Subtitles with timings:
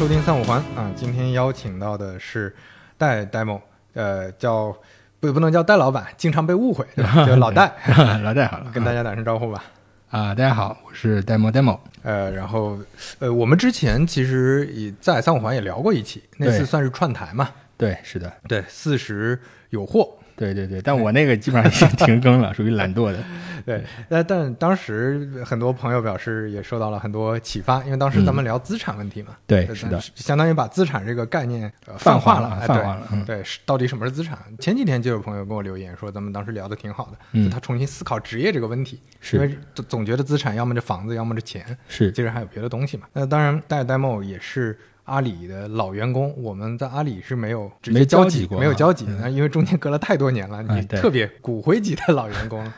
[0.00, 0.58] 收听三五环。
[0.74, 2.56] 啊，今天邀请到的是
[2.96, 3.60] 戴 demo，
[3.92, 4.74] 呃，叫
[5.20, 7.12] 不不能叫戴老板，经常被误会，对吧？
[7.28, 7.70] 叫老戴，
[8.24, 9.62] 老戴好了，跟大家打声招呼吧。
[10.08, 11.78] 啊，大家好，我是 demo demo。
[12.02, 12.78] 呃，然后
[13.18, 19.38] 呃，我们之前其实也在三五环也聊过一期，那次算是串台嘛，对，是的，对，四十
[19.68, 23.18] 有货，对对对，但我那个基本上已经停更了，属于懒惰的。
[23.66, 33.06] 对，但但当时很多朋友表示也受到了很多启发，因为当时咱们聊资产问题嘛，对，是的，，相当于把资产这个概念泛化了，泛化了。
[33.26, 34.38] 对，到底什么是资产？
[34.58, 38.98] 前几天就有朋友跟我留言说，咱们当时聊的挺好的，嗯他重新思考职业这个问题，
[39.34, 43.06] 因为总觉得资产要么就房子，要么就钱，是其实还有别的东西嘛。
[43.12, 44.78] 那当然，戴戴茂也是
[45.10, 52.72] 阿里的老员工，我们在阿里是没有直接没交集，过没有交集，嗯那因为中间隔了太多年了，你特别骨灰级的老员工了。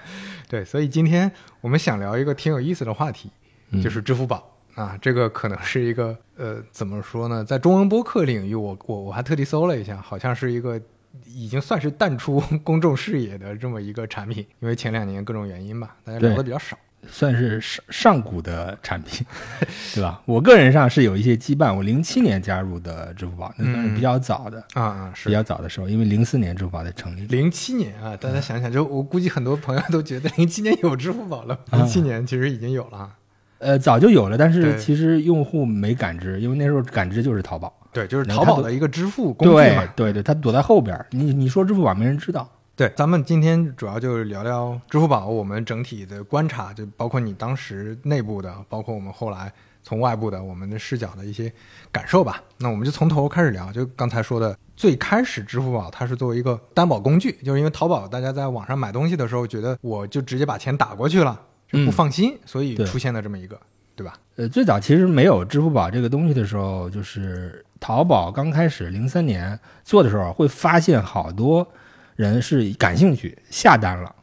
[0.49, 3.31] 对，所以今天我们想聊一个挺有意思的话题，
[3.71, 4.49] 嗯就是支付宝。
[4.75, 7.45] 啊，这个可能是一个呃，怎么说呢？
[7.45, 10.81] 在中文播客领域，我我我还特地搜了一下，好像是一个
[11.27, 16.79] 已经算是淡出 公众视野的这么一个产品，因为前两年各种原因吧，大家聊的比较少。
[17.09, 19.27] 算是上上古的产品，
[19.95, 20.23] 对吧？
[20.25, 27.27] 我个人上是有一些羁绊，我零七年加入的支付宝，那算是比较早的，啊啊，是比较早的时候，因为零四年支付宝才成立。
[27.27, 33.11] 零七年啊，大家想想，就我估计很多朋友都觉得零七年有支付宝了，啊零七年其实已经有了啊。
[33.59, 37.73] 呃，早就有了，但是其实用户没感知，因为那时候感知就是淘宝。
[37.93, 39.87] 对，就是淘宝的一个支付工具嘛。
[39.95, 42.51] 对对，它躲在后边儿，你你说支付宝没人知道。
[42.75, 51.53] 对，咱们今天主要就是聊聊支付宝，我们整体的观察，就包括你当时内部的，包括我们后来从外部的我们的视角的一些
[51.93, 52.43] 感受吧。
[52.57, 61.39] 那我们就从头开始聊，就刚才说的，最开始支付宝它是作为一个担保工具，就是因为淘宝大家在网上买东西的时候，觉得我就直接把钱打过去了，
[61.71, 63.61] 就不嗯放心，所以出现了这么一个，
[63.95, 64.15] 对吧？
[64.37, 71.69] 呃，最早其实没有支付宝这个东西的时候，就是淘宝刚开始零三年做的时候，会发现好多
[72.17, 74.15] 人是感兴趣下单了，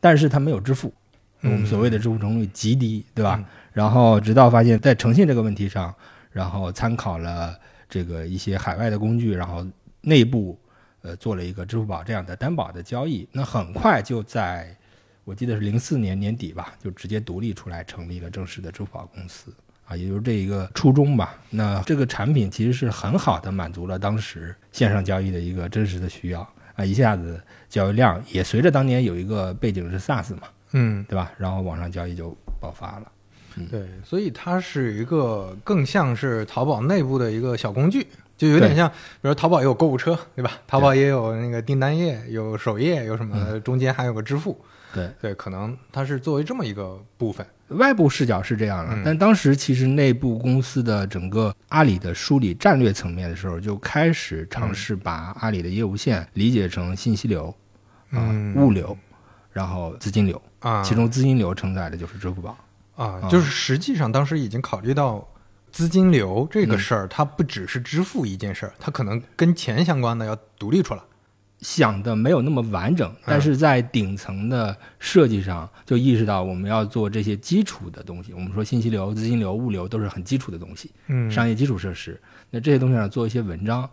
[0.00, 0.92] 但是他没有支付，
[1.42, 3.36] 我们所谓的支付成功率极低，对吧？
[3.38, 5.94] 嗯然后直到发现，在诚信这个问题上，
[6.32, 7.56] 然后参考了
[7.88, 9.64] 这个一些海外的工具，然后
[10.00, 10.58] 内部
[11.02, 14.76] 呃做了一个支付宝这样的担保的交易，那很快就在
[15.22, 19.54] 我记得是零四年年底吧，就直接独立出来成立了正式的支付宝公司
[19.86, 21.38] 啊，也就是这一个初衷吧。
[21.48, 26.40] 那这个产品其实是很好的满足了当时线上交易的一个真实的需要
[26.78, 31.32] 啊，一下子交易量也随着当年有一个背景是 SaaS 嘛，嗯，对吧？
[31.36, 33.12] 然后网上交易就爆发了。
[33.68, 38.06] 对，所以它是一个更像是淘宝内部的一个小工具，
[38.36, 40.52] 就有点像，比如淘宝也有购物车，对吧？
[40.68, 44.56] 淘宝也有那个订单页，有首页，有什么，中间还有个支付。
[44.94, 47.46] 对，对，可能它是作为这么一个部分。
[47.68, 57.54] 外部视角是这样的，嗯但当时其实内部公司的整个阿里的梳理战略层面的时候，就开始尝试把阿里的业务线理解成信息流、
[58.10, 58.96] 啊、嗯物流，
[59.52, 62.56] 然后资金流，啊，其中资金流承载的就是支付宝。
[62.96, 65.28] 啊，啊就是实际上当时已经考虑到
[65.70, 71.02] 资金流这个嗯事儿，它不只是支付一件事儿，它可能跟钱相关的要独立出来。
[71.60, 78.32] 想的没有那么完整，但是在顶层的设计上就意识到我们要做这些基础的东西。
[78.32, 80.90] 我们说信息流、资金流、物流都是很基础的东西。
[81.08, 82.20] 嗯商业基础设施。
[82.50, 83.88] 那这些东西上做一些文章，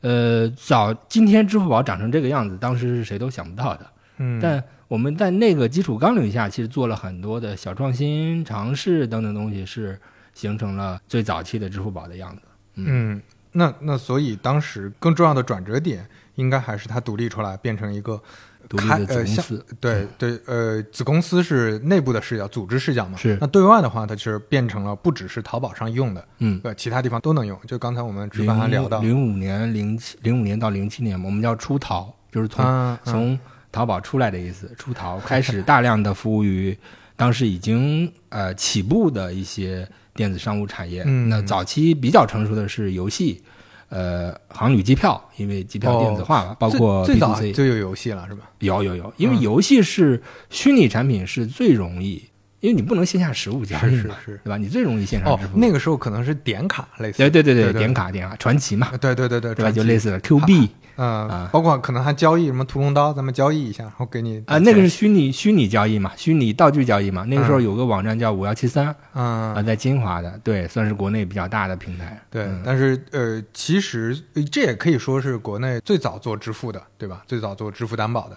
[0.00, 3.86] 呃，早今天支付宝长成这个样子，当时是谁都想不到的。
[4.18, 10.00] 嗯，但我们在那个基础纲领下，其实做了很多的小创新、尝试等等东西，是
[10.34, 12.42] 形成了最早期的支付宝的样子。
[12.74, 13.20] 嗯，
[13.52, 16.04] 那那所以当时更重要的转折点，
[16.34, 18.20] 应该还是它独立出来，变成一个
[18.68, 23.16] 独立的子开呃像公司，对对，呃，子公司是内部的视角、组织视角嘛。
[23.16, 27.58] 是那对外的话，它就是变成了不只是淘宝上用的，嗯，呃，其他地方都能用。
[27.66, 33.38] 就刚才我们吃饭还聊到，零五年、零七、零五年到零七年嘛，我们叫出淘，就是从、从
[33.72, 36.76] 淘宝出来的意思，出淘开始大量的服务于
[37.16, 41.02] 当时已经呃起步的一些电子商务产业。
[41.06, 43.42] 嗯那早期比较成熟的是游戏，
[43.90, 48.44] 呃，航旅机票，因为机票电子化嘛，包括哦最最早就有游戏了，是吧？
[48.60, 49.40] 有有有，因为嗯。
[49.40, 52.22] 游戏是虚拟产品是最容易，
[52.60, 54.56] 因为你不能线下实物交易嘛，是是是对吧？
[54.56, 60.70] 你最容易线上哦支付。，那个时候可能是点卡类似，对对对点卡点卡传奇嘛，呃对对对对，就类似的 Q 币。
[60.96, 67.24] 嗯、啊包括可能还交易什么屠龙刀，咱们交易一下，然后给你啊，那个是虚拟虚拟交易嘛，虚拟道具交易嘛。
[67.24, 72.20] 那个时候嗯有个网站叫五幺七三嗯啊，在金华的，对，算是国内比较大的平台。
[72.28, 77.22] 对，嗯但是呃，其实呃这也可以说是国内最早做支付的，对吧？
[77.26, 78.36] 最早做支付担保的。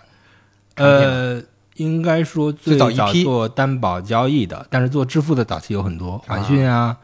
[0.76, 1.42] 呃，
[1.78, 6.98] 应该说最早一批做担保交易的，但是做支付的早期有很多，啊华讯啊，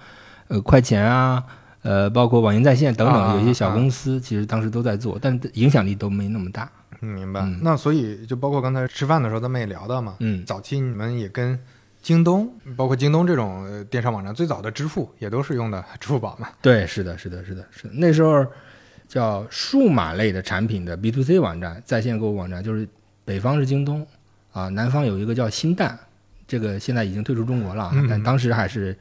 [0.48, 1.44] 呃，快钱啊，
[1.82, 6.70] 呃，包括网银在线等啊等，有一些小啊公司其实当时都在做，但影响力都没那么大。
[7.02, 7.40] 嗯明白。
[7.42, 11.58] 嗯那所以就包括刚才吃饭的时候，咱们也聊到嘛，嗯，早期你们也跟
[12.02, 16.50] 京东，包括京东这种呃电商网站最早的支付也都是用的 支付宝嘛。
[16.62, 17.94] 对，是的，是的，是的，是的。
[17.94, 18.46] 那时候
[19.08, 22.88] 叫数码类的产品的 B to C 网站，在线购物网站，就是
[23.24, 24.06] 北方是京东
[24.52, 25.98] 啊，南方有一个叫新蛋，
[26.48, 28.98] 这个现在已经退出中国了但当时还是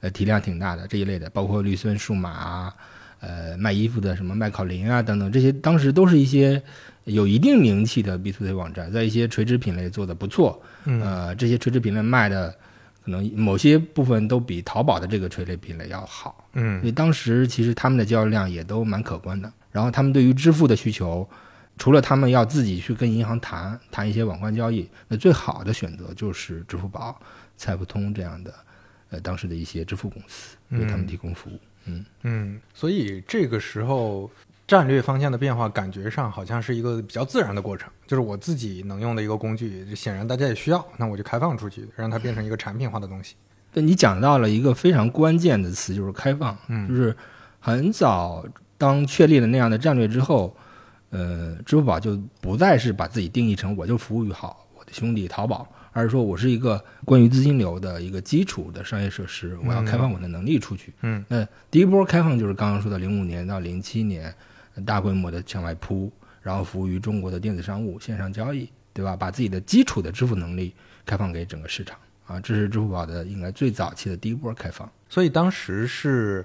[0.00, 2.74] 呃体量挺大的这一类的，包括绿森数码啊，
[3.20, 6.62] 呃卖衣服的什么麦考林啊等等，这些当时都是一些
[7.04, 12.54] 有一定名气的 B to C 网站，在一些垂直品类做的不错，嗯呃，这些垂直品类卖的
[13.04, 16.44] 可能某些部分都比淘宝的这个垂类品类要好。
[16.52, 19.50] 所嗯以当时其实他们的交易量也都蛮可观的。
[19.72, 21.26] 然后他们对于支付的需求，
[21.82, 27.20] 除了他们要自己去跟银行谈谈一些网关交易，那最好的选择就是支付宝、
[27.56, 28.54] 财付通这样的，
[29.10, 31.58] 呃，当时的一些支付公司为他们提供服务。
[31.86, 34.30] 嗯，嗯，所以这个时候
[34.64, 43.34] 战略方向的变化，感觉上好像是一个比较自然的过程，就是我自己能用的一个工具，显然大家也需要，那我就开放出去，让它变成一个产品化的东西。
[43.72, 46.56] 对你讲到了一个非常关键的词，就是开放。
[46.68, 47.16] 嗯就是
[47.58, 48.46] 很早
[48.78, 50.56] 当确立了那样的战略之后，
[51.12, 60.92] 呃，支付宝就不再是把自己定义成我就服务于好我的兄弟淘宝，而是说我是一个关于资金流的一个基础的商业设施，我要开放我的能力出去。
[61.02, 64.34] 嗯那第一波开放就是刚刚说的零五年到零七年，
[64.86, 66.10] 大规模的向外铺，
[66.40, 69.14] 然后服务于中国的电子商务、线上交易，对吧？
[69.14, 70.74] 把自己的基础的支付能力
[71.04, 74.90] 开放给整个市场啊，这是支付宝的应该最早期的第一波开放。
[75.10, 76.42] 所以当时是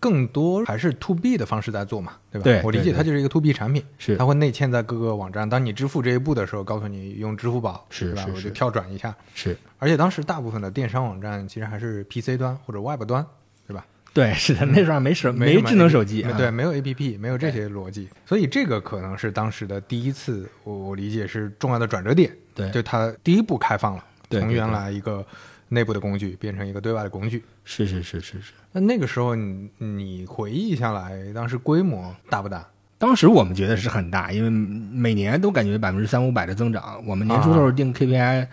[0.00, 2.44] 更多还是 to B 的方式在做嘛，对吧？
[2.44, 5.48] 对我理解它就是一个 to B 产品，是它会内嵌在各个网站。
[5.48, 8.26] 当你支付这一步的时候，告诉你用支付宝，是吧？
[8.34, 9.14] 我就跳转一下。
[9.34, 13.24] 是而且当时大部分的电商网站其实还是 PC 端或者 Web 端，
[13.66, 13.84] 对吧？
[14.12, 25.24] 对，是的，那时候还没手没智能手机，啊对，，没有 APP，没有这些逻辑，所以这个可能是当时的第一次，我我理解是重要的转折点，对就它第一步开放了，从原来一个
[25.70, 27.42] 内部的工具变成一个对外的工具。
[27.64, 28.52] 是是是是是。
[28.72, 32.64] 那那个时候你你回忆下来，当时规模大不大？
[32.98, 37.02] 当时我们觉得是很大，因为每年都感觉百分之三五百的增长。
[37.06, 38.46] 我们年初的时候定 KPI，、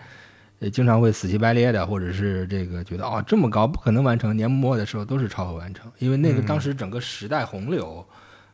[0.60, 8.02] 呃，经常会死乞白咧的，或者是这个觉得哦这么高不可能完成，年末的时候都是超额完成，因为那个嗯当时整个时代洪流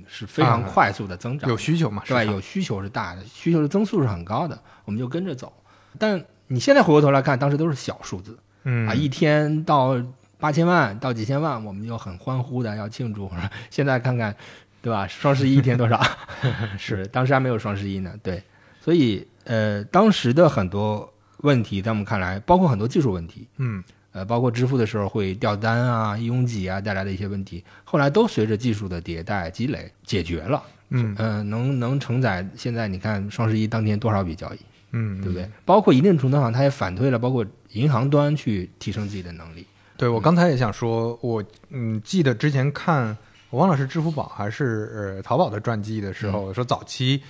[0.08, 2.02] 是非常啊快速的增长，有需求嘛？
[2.04, 5.52] 市对，场有需求是大的，需求的增速是很高的，我们就跟着走。
[5.96, 9.96] 但你现在回过头来看，当时都是小数字，嗯啊，一天到
[10.38, 13.30] 八千万到几千万，我们就很欢呼的要庆祝。
[13.70, 14.34] 现在看看，
[14.82, 15.06] 对吧？
[15.08, 16.00] 双十一一天多少？
[16.78, 18.42] 是当时还没有双十一呢，对。
[18.80, 23.82] 所以呃，当时的很多问题，在我们看来，包括很多技术问题，嗯
[24.12, 30.62] 呃，包括支付的时候会掉单啊、拥挤啊带来的一些问题，后来都随着技术的迭代积累解决了。
[30.90, 34.58] 嗯呃，能能承载现在你看双十一当天多少笔交易，
[34.92, 35.48] 嗯，对不对？
[35.64, 39.66] 包括一定程度上，它也反推了包括银行端去提升自己的能力。
[39.96, 43.16] 对，我刚才也想说，我嗯记得之前看，
[43.50, 47.22] 我忘了是支付宝还是呃淘宝的传记的时候，说早期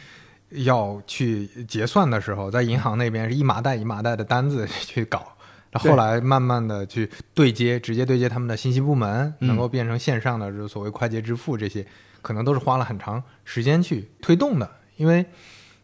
[0.51, 5.27] 要去结算的时候，在银行那边是一麻袋一麻袋的单子 去搞。
[5.71, 11.85] 然后后来慢慢的去对接，直接对接他们的信息部门，嗯能够变成线上的，就是所谓快捷支付这些，
[12.23, 15.27] 可能都是花了很长时间去推动的，因为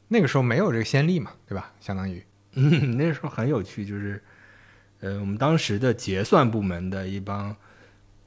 [0.06, 1.72] 那个时候没有这个先例嘛，对吧？
[1.80, 2.24] 相当于，
[2.54, 4.22] 嗯，那时候很有趣，就是，
[5.00, 7.54] 呃，我们当时的结算部门的一帮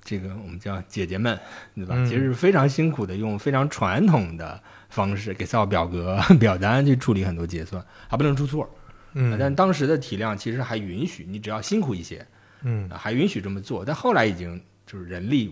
[0.04, 1.40] 这个我们叫姐姐们，
[1.76, 1.96] 对吧？
[1.98, 8.70] 嗯其实是非常辛苦的，用非常传统的方式给造表格、 表单去处理很多结算，还不能出错。
[9.14, 12.26] 嗯，但当时的体量其实还允许，你只要辛苦一些，
[12.64, 13.86] 嗯，啊还允许这么做。
[13.86, 15.48] 但后来已经就是人力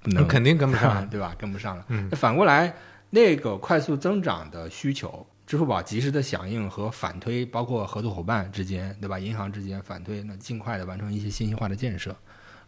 [0.00, 1.34] 不能肯定跟不上， 对吧？
[1.38, 1.84] 跟不上了。
[1.88, 2.74] 嗯那反过来，
[3.10, 9.18] 那个快速增长的需求，支付宝及时的响应和反推，包括合作伙伴之间，对吧？
[9.18, 12.16] 银行之间反推，那尽快的完成一些信息化的建设，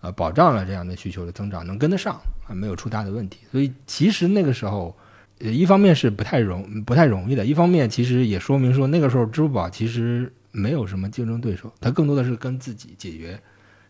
[0.02, 3.38] 呃，保障了这样的需求的增长能跟得上啊，没有出大的问题。
[3.50, 4.94] 所以其实那个时候。
[5.40, 13.36] 呃，一方面是不太容不太容易的，一方面其实也说明说那个时候支付宝其实没有什么竞争对手，它更多的是跟自己解决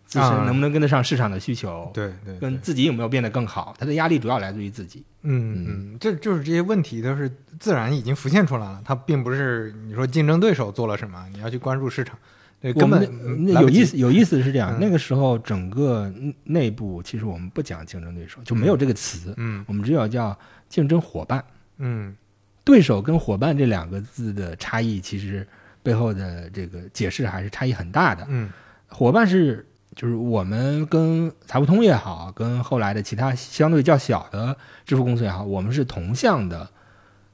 [0.06, 5.04] 自身啊能不能跟得上市场的需求，对对，跟自己有没有变得更好，它的压力主要来自于自己。
[5.20, 12.18] 嗯嗯，这就是这些问题都是自然已经浮现出来了，它并不是你说竞争对手做了什么，你要去关注市场，
[12.60, 16.12] 对根本那有意思，有意思是这样，嗯那个时候整个
[16.44, 20.36] 内部其实我们不讲竞争对手，就没有这个词，嗯我们只有叫
[20.68, 21.44] 竞争伙伴。
[21.78, 22.14] 嗯
[22.62, 25.46] 对手跟伙伴这两个字的差异，其实
[25.82, 28.24] 背后的这个解释还是差异很大的。
[28.28, 28.50] 嗯
[28.88, 34.56] 伙伴是就是我们跟财付通也好，跟后来的其他相对较小的
[34.86, 36.70] 支付公司也好，我们是同向的，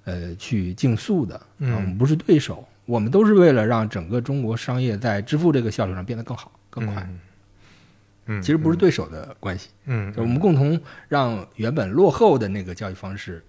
[0.05, 7.03] 呃，去竞速的，嗯啊我们不是对手，我们都是为了让整个中国商业在支付这个效率上变得更好、更快。
[7.09, 7.21] 嗯
[8.27, 13.45] 嗯，其实不是对手的关系，嗯，就我们共同让原本落后的那个教育方式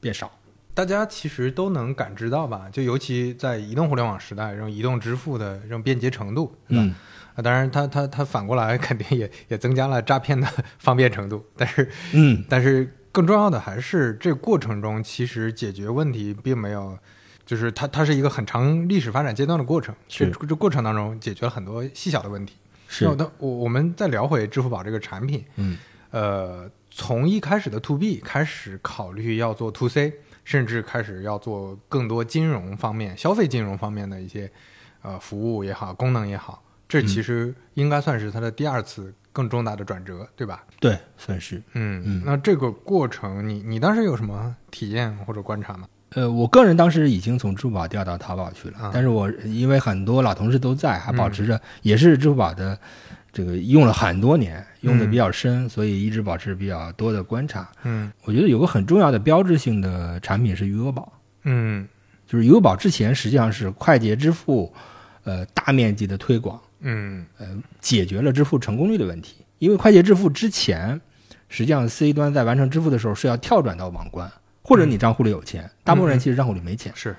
[0.00, 0.30] 变少。
[0.74, 2.68] 大家其实都能感知到吧？
[2.72, 6.82] 就尤其在移动互联网时代，这种移动支付的这种便捷程度，对吧？
[6.84, 6.94] 嗯，
[7.34, 10.46] 啊，当然它，它它反过来 肯定也也增加了诈骗的
[10.78, 16.98] 方便程度，但是嗯，但是更重要的还是这过程中，其实解决问题并没有，
[17.46, 20.32] 就是它它是一个很长历史发展阶段的过程，这是。
[20.46, 22.56] 这过程当中解决了很多细小的问题。
[22.88, 23.06] 是。
[23.06, 25.78] 那，那我我们再聊回支付宝这个产品，嗯，
[26.10, 30.12] 呃，从一开始的 to B 开始考虑要做 to C，
[30.44, 34.52] 甚至开始要做更多金融方面、消费金融方面的一些
[35.00, 40.64] 呃服务也好、功能也好，这其实应该算是它的第二次更重大的转折，对吧？
[40.80, 41.62] 对，算是。
[41.74, 45.86] 嗯，嗯那这个过程你你当时有什么体验或者观察吗？
[46.14, 52.78] 呃，我个人当时已经从支付宝调到淘宝去了，啊但是我因为很多老同事都在，还保持嗯着、也是支付宝的
[53.30, 57.68] 这个用了很多年，用的嗯比较深，所以一直保持比较多的观察。
[57.82, 61.12] 嗯我觉得有个很重要的标志性的产品是余额宝，
[61.42, 61.86] 嗯
[62.26, 64.72] 就是余额宝之前实际上是快捷支付，
[65.24, 67.26] 呃，大面积的推广，嗯
[67.80, 69.36] 解决了支付成功率的问题。
[69.58, 71.00] 因为快捷支付之前，
[71.48, 74.30] 实际上 C 端在完成支付的时候是要跳转到网关，
[74.62, 76.92] 或者你账户里有钱，大部分人其实账户里没钱。
[76.94, 77.16] 是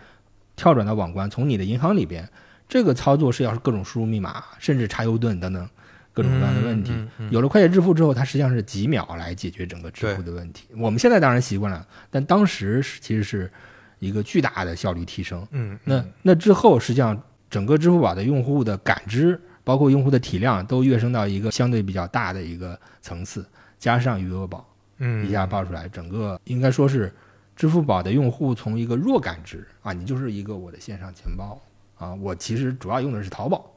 [0.56, 2.28] 跳转到网关，从你的银行里边，
[2.68, 5.68] 这个操作是要各种输入密码，甚至查油盾等等
[6.14, 6.94] 各种各样的问题。
[7.32, 10.68] 有了快捷支付之后，它实际上是几秒来解决整个支付的问题。
[10.78, 13.52] 我们现在当然习惯了，但当时是其实是
[14.00, 15.48] 一个巨大的效率提升。
[15.52, 23.46] 嗯那那之后，实际上整个支付宝的用户的感知，包括用户的体量，都跃升到一个相对比较大的一个层次。
[23.78, 24.66] 加上余额宝
[25.00, 27.14] 嗯一下爆出来，整个应该说是
[27.54, 31.62] 支付宝的用户从一个弱感知啊，你就是一个我的线上钱包
[31.98, 33.70] 啊，我其实主要用的是淘宝，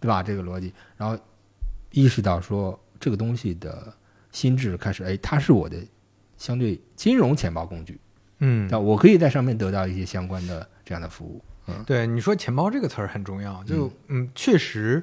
[0.00, 0.20] 对吧？
[0.20, 1.16] 这个逻辑，然后
[1.92, 3.94] 意识到说这个东西的
[4.32, 5.78] 心智开始，哎，它是我的
[6.36, 7.98] 相对金融钱包工具，
[8.40, 11.40] 嗯那我可以在上面得到一些相关的这样的服务。
[11.84, 15.02] 对，你说钱包这个词儿很重要，就嗯，确实，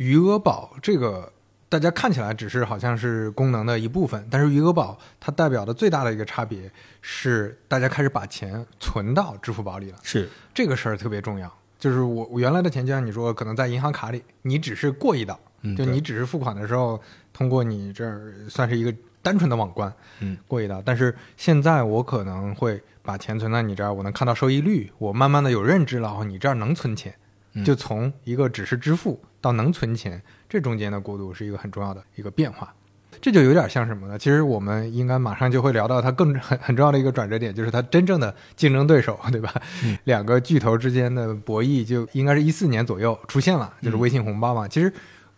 [0.00, 1.30] 余额宝这个
[1.68, 6.70] 大家看起来只是好像是功能的一部分，但是余额宝它代表的最大的一个差别
[7.02, 11.52] 是，大家开始把钱存到支付宝里了，是，这个事儿特别重要。
[11.78, 16.98] 就是我我原来的钱，就像你说，可能在银行卡里，你只是过一道，嗯就你只是付款的时候
[17.30, 20.82] 通过你这儿算是一个单纯的网关，嗯，过一道。
[20.82, 27.16] 但是现在我可能会把钱存在你这儿，我能看到收益率，我慢慢的有认知了，哦，你这儿能存钱，嗯
[27.64, 32.72] 就从一个只是支付到能存钱，这中间的过渡是一个很重要的一个变化。
[33.20, 34.16] 这就有点像什么呢？
[34.16, 39.52] 其实我们应该马上就会聊到它更 很很重要的一个转折点，就是它真正的竞争对手， 对吧？
[39.84, 44.66] 嗯两个巨头之间的博弈，就应该是一四年左右出现了，就是微信红包嘛。
[44.68, 44.90] 其实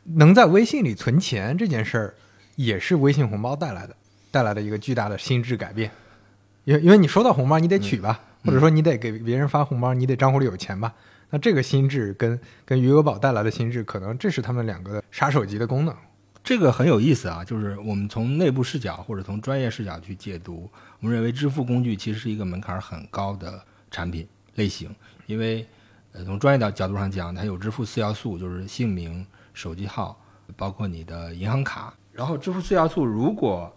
[0.04, 2.14] 能在微信里存钱这件事儿，
[2.56, 3.96] 也是微信红包带来的，
[4.30, 5.90] 带来的一个巨大的心智改变。
[6.64, 10.92] 因为因为你收到红包，你得取吧，或者说你得给别人发红包，你得账户里有钱吧。
[11.32, 15.96] 那这个心智跟跟余额宝带来的心智，可能这是他们两个的杀手级的功能。
[16.44, 20.68] 这个很有意思啊，就是我们从内部视角或者从专业视角去解读，
[21.00, 23.58] 我们认为支付工具其实是一个门槛很高的
[23.90, 25.66] 产品类型，因为
[26.12, 30.20] 呃从专业的角度上讲，它有支付四要素，就是姓名、手机号，
[30.54, 31.94] 包括你的银行卡。
[32.12, 33.74] 然后支付四要素，如果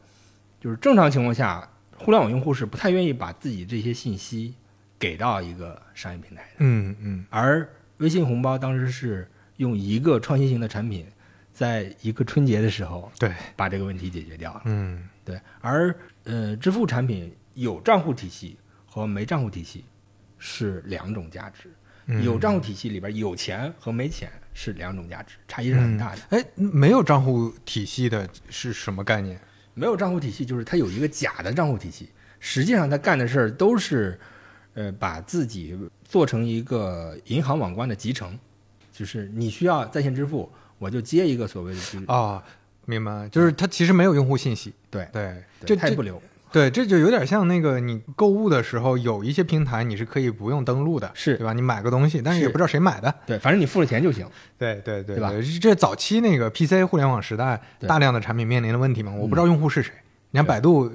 [0.59, 1.65] 就是正常情况下，
[1.99, 4.55] 互联网用户是不太愿意把自己这些信息
[5.05, 6.49] 给到一个商业平台的。
[6.57, 11.05] 嗯嗯而微信红包当时是用一个创新型的产品，
[11.53, 14.63] 在一个春节的时候，对，把这个问题解决掉了。
[14.65, 18.57] 嗯对，而呃，支付产品有账户体系
[18.87, 19.85] 和没账户体系
[20.39, 21.69] 是两种价值。
[22.07, 26.21] 嗯有账户体系里边有钱和没钱是两种价值，差异是很大的。
[26.31, 29.39] 哎，没有账户体系的是什么概念？
[29.75, 32.09] 没有账户体系就是它有一个假的账户体系，
[32.39, 34.19] 实际上它干的事儿都是，
[34.75, 38.37] 呃，把自己做成一个银行网关的集成，
[38.93, 42.43] 就是你需要在线支付，我就接一个所谓的就是啊、
[42.85, 44.73] 明白，就是它其实没有用户信息。
[44.91, 51.53] 对对，对这这不留，对，这就有点像那个你购物的时候，有一些平台你是可以不用登录的，是对吧？
[51.53, 53.13] 你买个东西，但是也不知道谁买的。
[53.25, 54.27] 对，反正你付了钱就行。
[54.57, 59.93] 对对对对吧这早期那个 PC 互联网时代，大量的产品面临的问题嘛，我不知道用户是谁。
[60.31, 60.91] 你看百度，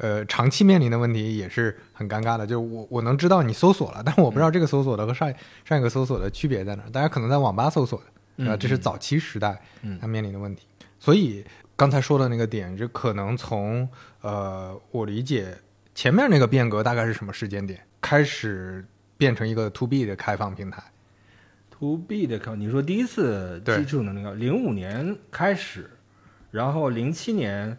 [0.00, 5.32] 呃，长期面临的问题也是很尴尬的，就是我我能知道你搜索了， 但是我不知道这个搜索的和上
[5.64, 6.90] 上一个搜索的区别在哪儿。
[6.90, 8.06] 大家可能在网吧搜索的，
[8.38, 8.54] 对吧？
[8.54, 10.66] 嗯这是早期时代嗯它面临的问题。
[10.98, 11.44] 所以
[11.76, 13.86] 刚才说的那个点，就可能从
[14.22, 15.54] 呃，我理解
[15.94, 18.82] 前面那个变革大概是什么时间点开始
[19.18, 20.82] 变成一个 to B 的开放平台
[21.70, 25.90] ？to B 的靠，你说第一次对基础能力高，零五年开始，
[26.50, 27.76] 然后零七年，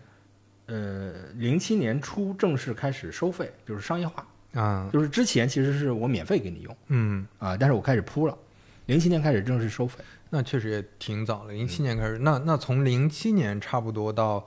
[0.71, 8.37] 呃，零七年初正式开始收费，就是商业化，啊，就是之前其实是我免费给你用嗯，啊，但是我开始铺了，
[8.85, 12.17] 零七年开始正式收费，那确实也挺早了，零七年开始。
[12.19, 14.45] 那那从零七年差不多到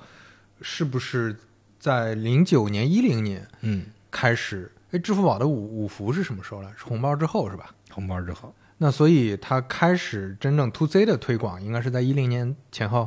[0.62, 1.36] 是不是
[1.78, 4.72] 在零九年、一零年嗯，开始？
[4.92, 6.70] 哎，支付宝的五五福是什么时候来？
[6.70, 7.74] 是红包之后是吧？
[7.90, 13.06] 红包之后，那所以它开始真正 to C 的推广，应该是在一零年前后。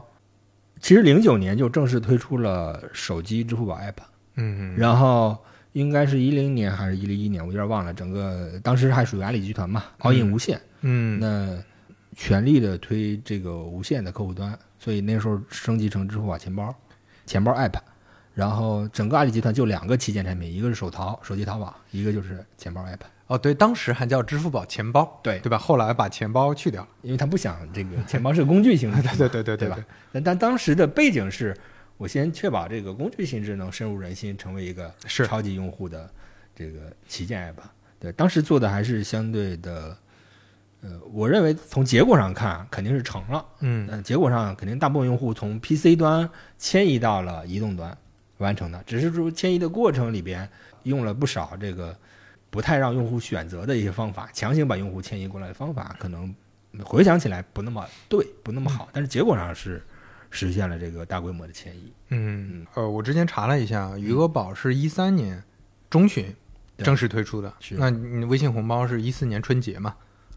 [0.79, 3.96] 其实零九年就正式推出了手机支付宝 app，
[4.36, 4.75] 嗯。
[4.77, 5.38] 然后
[5.74, 10.60] 应该是一零年还是一零一年，我有点忘了，整个当时还属于阿里集团嘛，all in 无线。
[10.81, 11.19] 嗯。
[11.19, 11.57] 那
[12.15, 16.74] 全力的推这个无线的客户端，所以那时候升级成支付宝钱包、
[17.25, 17.79] 钱包 App，
[18.34, 25.57] 然后整个阿里集团就两个旗舰产品，一个是手淘手机淘宝，一个就是钱包 App，哦，对，当时还叫支付宝钱包，对对吧？
[25.57, 26.88] 后来把钱包去掉了。
[27.01, 29.77] 因为他不想这个钱包是个工具性质， 对对对对对吧？
[30.13, 31.55] 但但当时的背景是
[31.98, 36.10] 我先确保这个工具性质能深入人心，成为一个是超级用户的
[36.55, 37.62] 这个旗舰 App。
[38.00, 39.98] 对，当时做的还是相对的，
[40.81, 43.43] 呃，我认为从结果上看肯定是成了。
[43.60, 47.98] 嗯嗯，结果上肯定大部分用户从 PC 端迁移到了移动端
[48.38, 50.48] 完成的，只是说迁移的过程里边
[50.84, 51.98] 用了不少这个
[52.49, 56.33] 不太让用户选择的一些方法，强行把用户迁移过来的方法，可能
[56.83, 59.81] 回想起来不那么对，不那么好，但是结果上是
[60.29, 61.91] 实现了这个大规模的迁移。
[62.10, 65.43] 嗯，呃，我之前查了一下，余额宝是一三年
[65.89, 66.33] 中旬
[66.77, 67.75] 正式推出的，是。
[67.77, 69.95] 那你微信红包是一四年春节嘛？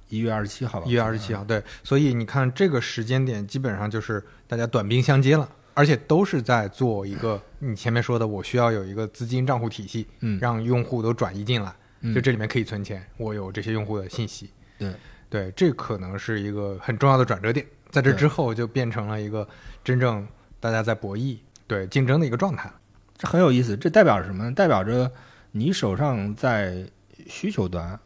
[0.08, 11.74] 一月二十七号吧，一月二十七号，对，所以你看这个时间点，基本上就是大家短兵相接了，而且都是在做一个你前面说的，我需要有一个资金账户体系，嗯，让用户都转移进来，嗯
[12.14, 14.94] 就这里面可以存钱，我有这些用户的信息，对
[15.28, 19.46] 对，这可能是一个很重要的转折点，在这之后就变成了一个
[19.84, 20.26] 真正
[20.58, 22.70] 大家在博弈、对竞争的一个状态。
[23.16, 24.52] 这很有意思，这代表着什么呢？
[24.52, 25.12] 代表着
[25.52, 26.84] 你手上在
[27.26, 27.98] 需求端，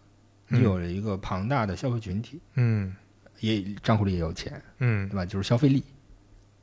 [0.48, 2.94] 你嗯有了一个庞大的消费群体，嗯
[3.40, 5.24] 也账户里也有钱，嗯对吧？
[5.24, 5.84] 就是消费力，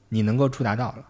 [0.10, 1.08] 你能够触达到了。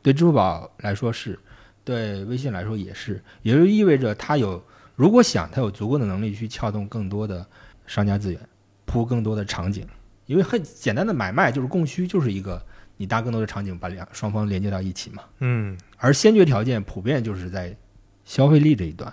[0.00, 1.38] 对支付宝来说是，
[1.84, 4.62] 对微信来说也是，也就意味着它有，
[4.98, 7.46] 如果想，它有足够的能力去撬动更多的
[7.86, 8.40] 商家资源，
[8.84, 9.86] 铺更多的场景。
[10.26, 12.60] 因为很简单的买卖就是供需，就是一个
[12.96, 15.22] 你搭更多的场景，把两双方连接到一起嘛。
[15.38, 17.76] 嗯而先决条件普遍就是在
[18.24, 19.10] 消费力这一端，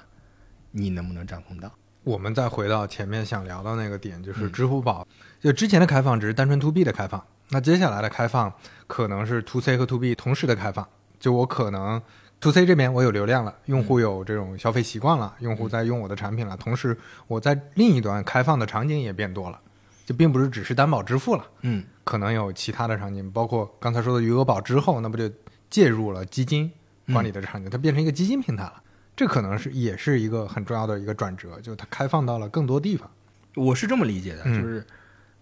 [0.71, 1.71] 你能不能掌控到？
[2.03, 5.07] 我们再回到前面想聊的那个点，就是嗯支付宝，
[5.39, 8.51] 就之前的开放只是单纯 to B 的开放，那接下来的开放
[8.87, 10.87] 可能是 to C 和 to B 同时的开放。
[11.17, 12.01] 就我可能
[12.39, 16.95] to C 这边我有流量了，用户有这种消费习惯了，用户在用我的产品了，同时
[17.27, 19.59] 我在另一端开放的场景也变多了，
[20.05, 25.29] 就并不是只是担保支付了，嗯，可能有其他的场景，包括刚才说的余额宝之后，那不就
[25.69, 26.71] 介入了基金
[27.07, 28.81] 管理的场景，它变成一个基金平台了。
[29.15, 33.09] 这可能是也是一个很重要的一个转折，就是它开放到了更多地方。
[33.55, 34.85] 我是这么理解的，嗯就是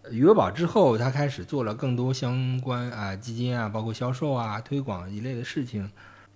[0.03, 5.89] 呃余额宝之后，他开始做了更多相关啊基金啊，包括销售啊、推广一类的事情。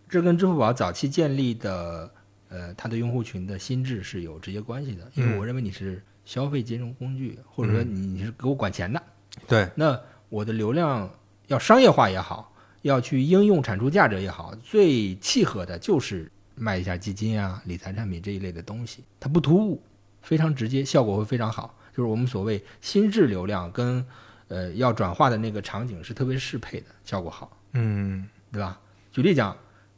[0.09, 2.09] 这跟支付宝早期建立的
[2.49, 5.37] 呃它的用户群的心智是有直接关系的，因为嗯。
[5.37, 9.01] 我认为你是消费金融工具，或者说你你是给我管钱的，
[9.47, 11.09] 对，那我的流量
[11.47, 19.81] 要商业化也好，要去应用产出价值也好，最契合的就是卖一下基金啊、理财产品这一类的东西，它不突兀，
[20.21, 21.73] 非常直接，效果会非常好。
[21.95, 24.05] 就是我们所谓心智流量跟
[24.49, 28.79] 呃要转化的那个场景是特别适配的，效果好，嗯，对吧？
[29.11, 29.55] 举例讲，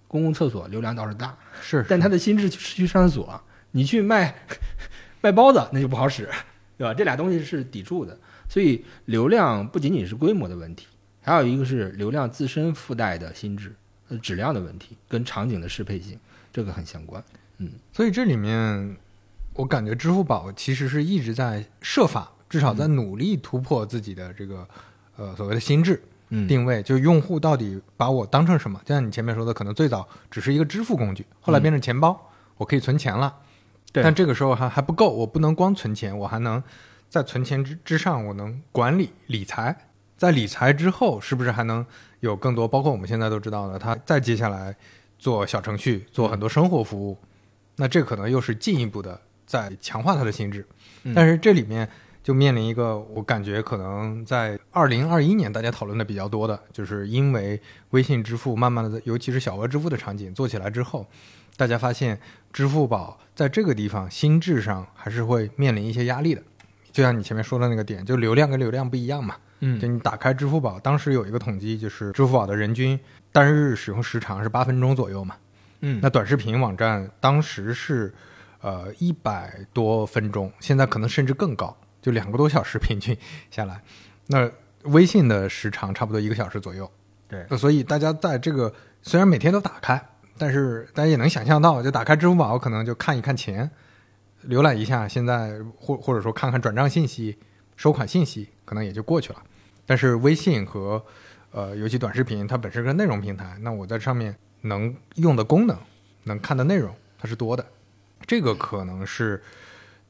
[0.10, 3.42] 公共厕所流量倒是大，是，但他的心智是去上厕所，
[3.72, 4.36] 你去卖
[5.22, 6.28] 卖包子那就不好使，
[6.78, 6.94] 对吧？
[6.94, 8.18] 这俩东西是抵触的，
[8.50, 10.88] 所以流量不仅仅是规模的问题，
[11.22, 13.72] 还有一个是流量自身附带的心智、
[14.08, 16.20] 呃质量的问题，跟场景的适配性，
[16.52, 17.24] 这个很相关。
[17.60, 18.98] 嗯所以这里面
[19.54, 24.68] 我感觉支付宝其实是一直在设法，至少在努力突破自己的这个
[25.18, 26.09] 呃所谓的心智嗯，
[26.48, 28.80] 定位，就是用户到底把我当成什么？
[28.86, 33.36] 就像你前面说的，可能最早只是一个支付工具，后来变成钱包，我可以存钱了。
[33.92, 36.62] 对但这个时候还还不够，我不能光存钱，我还能
[37.08, 39.76] 在存钱之之上，我能管理理财。
[40.16, 41.84] 在理财之后，是不是还能
[42.20, 42.68] 有更多？
[42.68, 44.76] 包括我们现在都知道的，它再接下来
[45.18, 47.18] 做小程序，做很多生活服务，
[47.78, 50.68] 那这可能又是进一步的在强化它的心智。
[51.04, 51.90] 嗯但是这里面
[52.30, 61.08] 就面临一个我感觉可能在二零二一年大家讨论的比较多的，就是因为微信支付慢慢的，尤其是小额支付的场景做起来之后，
[61.58, 62.20] 大家发现
[62.54, 66.44] 支付宝在这个地方心智上还是会面临一些压力的。
[66.92, 69.36] 就像你前面说的那个点，就流量跟流量不一样嘛。
[69.62, 73.00] 嗯就你打开支付宝，当时有一个统计，就是支付宝的人均
[73.32, 75.36] 单日使用时长是八分钟左右嘛。
[75.82, 78.14] 嗯那短视频网站当时是
[78.62, 83.18] 呃一百多分钟，现在可能甚至更高，就两个多小时平均
[83.52, 83.82] 下来。
[84.28, 84.50] 那
[84.84, 86.90] 微信的时长差不多一个小时左右。
[87.28, 90.04] 对那所以大家在这个虽然每天都打开，
[90.38, 93.70] 但是大家也能想象到，就打开支付宝可能就看一看钱，
[94.48, 97.38] 浏览一下现在或或者说看看转账信息、
[97.76, 99.44] 收款信息，可能也就过去了。
[99.86, 101.04] 但是微信和
[101.52, 105.78] 呃，尤其短视频，它本身是个内容平台，那我在上面能用的功能、
[106.24, 107.66] 能看的内容，它是多的。
[108.26, 109.42] 这个可能是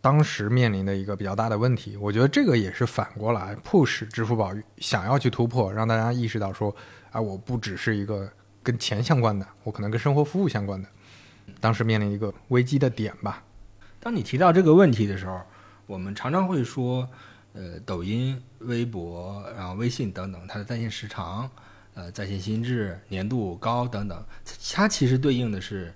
[0.01, 1.97] 当时面临的一个比较大的问题。
[1.97, 6.73] 我觉得这个也是反过来 push 支付宝想要去突破，让大家意识到说，
[7.11, 8.31] 啊，我不只是一个
[8.63, 10.87] 跟钱相关的，我可能跟生活服务相关的。
[11.59, 13.43] 当时面临一个危机的点吧。
[13.99, 15.41] 当你提到这个问题的时候，
[15.85, 17.09] 我们常常会说，
[17.53, 21.49] 呃，抖音、微博，然后微信等等，它的在线时长、
[21.95, 24.23] 呃，在线心智、粘度高等等，
[24.71, 25.93] 它其实对应的是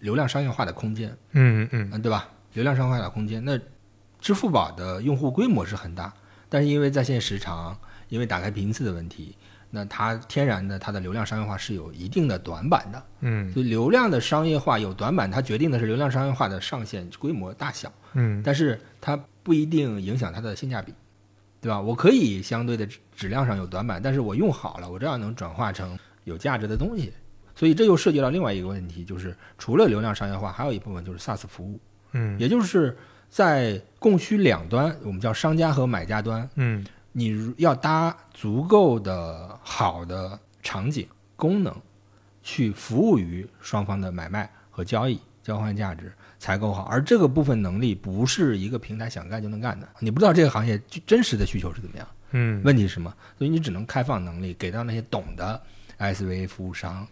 [0.00, 2.28] 流量商业化的空间，嗯嗯嗯，对吧？
[2.54, 3.44] 流量商业化的空间。
[3.44, 3.60] 那
[4.18, 6.10] 支付宝的用户规模是很大，
[6.48, 9.36] 但是因为在线时长，因为打开频次的问题，
[9.70, 13.02] 那它天然的它的流量商业化是有一定的短板的。
[13.20, 17.92] 嗯所以流量的商业化有短板，它决定的是流量商业化的上限规模大小。
[18.14, 20.94] 嗯但是它不一定影响它的性价比，
[21.60, 21.80] 对吧？
[21.80, 27.12] 我可以相对的质质量上有短板，但是我用好了，我这样能转化成有价值的东西。
[27.54, 31.78] 所以这又涉及到另外一个问题，就是除了流量商业化，还有一部分就是 SaaS 服务，
[32.14, 32.36] 嗯。
[32.40, 32.96] 也就是
[33.28, 41.72] 在供需两端，我们叫商家和买家端，嗯你要搭足够的好的场景功能，
[42.42, 46.82] 去服务于双方的买卖和交易、交换价值才够好。
[46.84, 52.60] 而这个部分能力不是一个平台想干就能干的，你不知道这个行业真实的需求是怎么样，嗯。
[52.64, 55.62] 问题是什么，所以你只能开放能力给到那些懂的
[55.98, 57.06] SVA 服务商，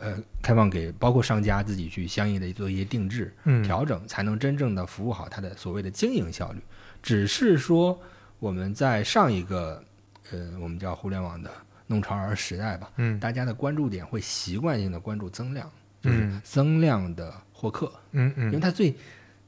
[0.00, 3.62] 呃，开放给包括商家自己去相应的做一些定制，嗯。
[3.62, 6.60] 调整，才能真正的服务好它的所谓的经营效率。
[7.02, 7.98] 只是说
[8.38, 9.84] 我们在上一个
[10.32, 11.50] 呃，我们叫互联网的
[11.86, 13.20] 弄潮儿时代吧，嗯。
[13.20, 18.46] 大家的关注点会习惯性的关注增量，就是嗯增量的获客，嗯嗯。
[18.46, 18.94] 因为嗯它最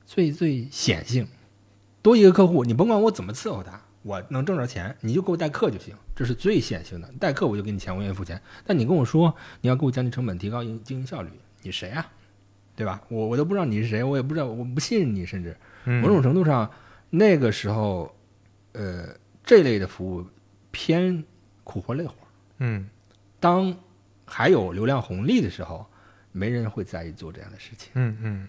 [0.07, 1.27] 最最显性。
[2.03, 7.09] 多一个客户，你甭管我怎么伺候他，我能挣着钱，你就给我代课就行，这是最显性的。
[7.21, 8.41] 代课我就给你钱，我愿意付钱。
[8.65, 11.31] 但你跟我说你要给我降低成本，提高营经营效率，
[11.63, 12.07] 你谁啊？
[12.75, 13.01] 对吧？
[13.09, 16.71] 我我都不知道你是谁，我也不知道，我不信任你，甚至嗯某种程度上，
[17.11, 18.13] 那个时候，
[18.73, 19.09] 呃，
[19.45, 20.27] 这类的服务
[20.71, 21.23] 偏
[21.65, 22.15] 苦活累活。
[22.59, 22.89] 嗯
[23.39, 23.77] 当
[24.25, 25.87] 还有流量红利的时候，
[26.33, 27.91] 没人会在意做这样的事情。
[27.95, 28.49] 嗯嗯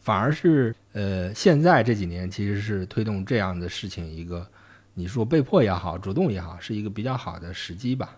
[0.00, 4.48] 反而是呃，现在这几年其实是推动这样的事情一个，
[4.98, 8.16] 你说被迫也好，主动也好，是一个比较好的时机吧。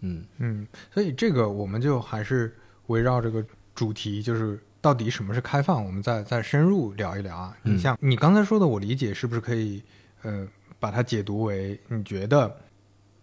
[0.00, 2.52] 嗯嗯，所以这个我们就还是
[2.88, 3.44] 围绕这个
[3.76, 7.56] 主题，就是到底什么是开放，我们再再深入聊一聊啊。
[7.62, 9.80] 嗯你像你刚才说的，我理解是不是可以
[10.22, 10.44] 呃
[10.80, 12.52] 把它解读为你觉得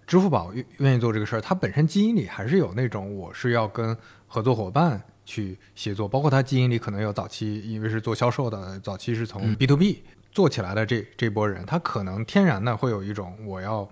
[0.08, 10.02] 支付宝愿愿意做这个事儿，它本身基因里还是有那种我是要跟合作伙伴去协作，包括它基因里可能有早期因为是做销售的，早期是从嗯 B to B
[10.34, 13.88] 做起来的这这波人，他可能天然的会有一种我要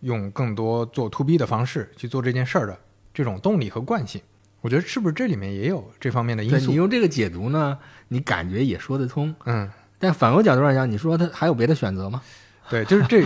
[0.00, 2.76] 用更多做 to B 的方式去做这件事儿的
[3.12, 4.20] 这种动力和惯性。
[4.60, 6.76] 我觉得是不是这里面也有这方面的因素你？
[6.76, 7.78] 用这个解读呢，
[8.08, 9.34] 你感觉也说得通。
[9.44, 12.22] 嗯，但反过角度来讲，你说他还有别的选择吗？
[12.70, 13.22] 对，就是这，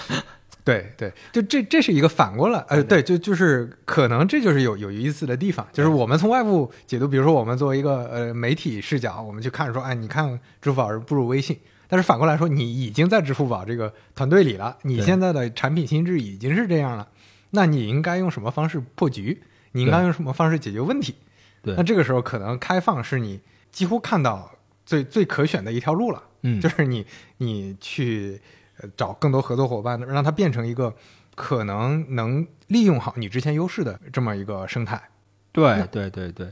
[0.62, 11.58] 对对，就这这是一个反过来，呃，对，就就是可能这就是有有意思的地方，就是我们从外部解读，比如说我们作为一个呃媒体视角，我们去看说，哎，你看支付宝是不如微信，
[11.88, 17.08] 但是反过来说，你已经在支付宝这个团队里了，你现在的产品心智已经是这样了，
[17.50, 19.42] 那你应该用什么方式破局？
[19.72, 21.14] 你应该用什么方式解决问题？
[21.62, 24.50] 对那这个时候可能开放是你几乎看到
[24.84, 26.22] 最最可选的一条路了。
[26.42, 27.04] 嗯 就是你
[27.38, 28.40] 你去
[28.78, 30.94] 呃找更多合作伙伴，让它变成一个
[31.34, 35.02] 可能能利用好你之前优势的这么一个生态。
[35.50, 36.48] 对对对对，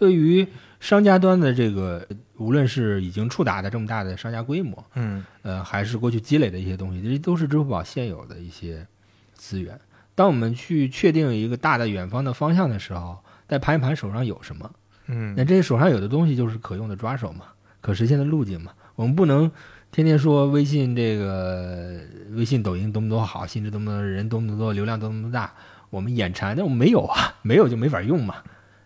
[0.00, 0.48] 对于
[0.80, 2.08] 商家端的这个，
[2.38, 8.86] 无论是已经触达的这么大的商家规模，嗯呃，还是过去积累的一些东西，这都是支付宝现有的一些
[9.34, 9.78] 资源。
[10.14, 14.70] 当我们去确定一个大的远方的方向的时候，再盘一盘手上有什么，
[15.08, 17.44] 嗯那这些手上有的东西就是可用的抓手嘛，
[17.82, 18.72] 可实现的路径嘛。
[18.96, 19.50] 我们不能
[19.92, 25.52] 天天说微信这个微信、抖音多么多好，心智多么多人多么多，流量多么多大，
[25.90, 28.36] 我们眼馋，但我们没有啊，没有就没法用嘛，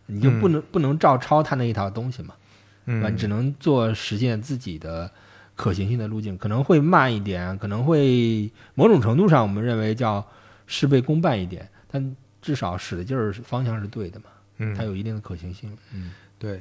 [0.07, 2.35] 你就不能、不能照抄他那一套东西嘛，
[2.85, 3.09] 对吧？
[3.09, 5.11] 嗯你只能做实现自己的
[5.55, 10.25] 可行性的路径，可能会慢一点，可能会某种程度上我们认为叫
[10.67, 14.27] 事倍功半一点，但至少使的劲儿方向是对的嘛，
[14.59, 15.75] 嗯，它有一定的可行性。
[15.93, 16.61] 嗯对，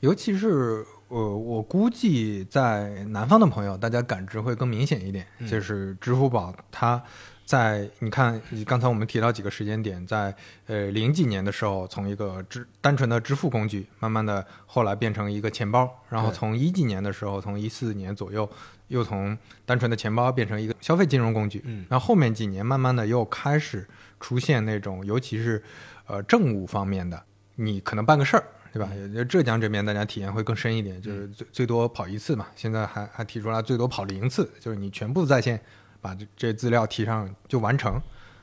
[0.00, 7.02] 尤其是呃我估计在南方的朋友，大家感知会更明显一点，嗯就是支付宝它。
[7.44, 10.34] 在你看，刚才我们提到几个时间点，在
[10.66, 18.48] 呃零几年的时候，从一个支单纯的支付工具，慢慢的后来变成一个钱包，然后从一几年的时候，从一四年左右，
[18.88, 21.84] 又从单纯的钱包变成一个消费金融工具，嗯。
[21.90, 23.86] 然后后面几年慢慢的又开始
[24.18, 25.62] 出现那种，尤其是
[26.06, 27.22] 呃政务方面的，
[27.56, 28.90] 你可能办个事儿，对吧？
[28.94, 35.60] 也就浙江这边大家体验会更深一点，就是最最多跑一次嘛，现在还还提出来最多跑零次，就是你全部在线
[36.04, 37.98] 把这这资料提上就完成。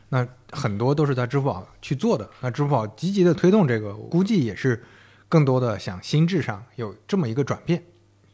[0.10, 4.84] 那很多都是在支付宝去做的，那支付宝积极的推动这个，我估计也是
[5.30, 7.82] 更多的想心智上有这么一个转变，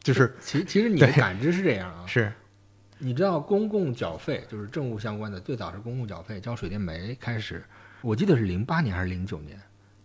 [0.02, 2.32] 就是其其实你的感知是这样啊， 是。
[3.00, 7.62] 你知道公共缴费就是政务相关的，最早是公共缴费，交水电煤开始，
[8.00, 9.56] 我记得是零八年还是零九年，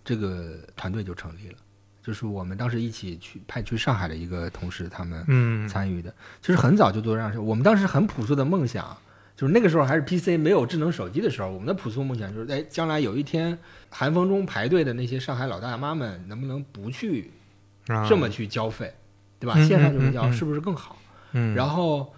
[0.06, 1.58] 这个团队就成立了，
[2.04, 5.68] 就是我们当时一起去派去上海的一个同事他们嗯。
[5.68, 6.14] 参与的。
[6.40, 8.96] 其实很早就做这样事，我们当时很朴素的梦想，
[9.36, 13.58] 就是那个时候还是 PC 没有智能手机的时候，我们的朴素梦想就是，哎，将来有一天
[13.90, 17.32] 寒风中排队的那些上海老大妈们，能不能不去
[17.88, 18.94] 啊这么去交费，
[19.40, 19.56] 对吧？
[19.58, 20.98] 嗯线上就能交，是不是更好？
[21.32, 22.14] 嗯，然后，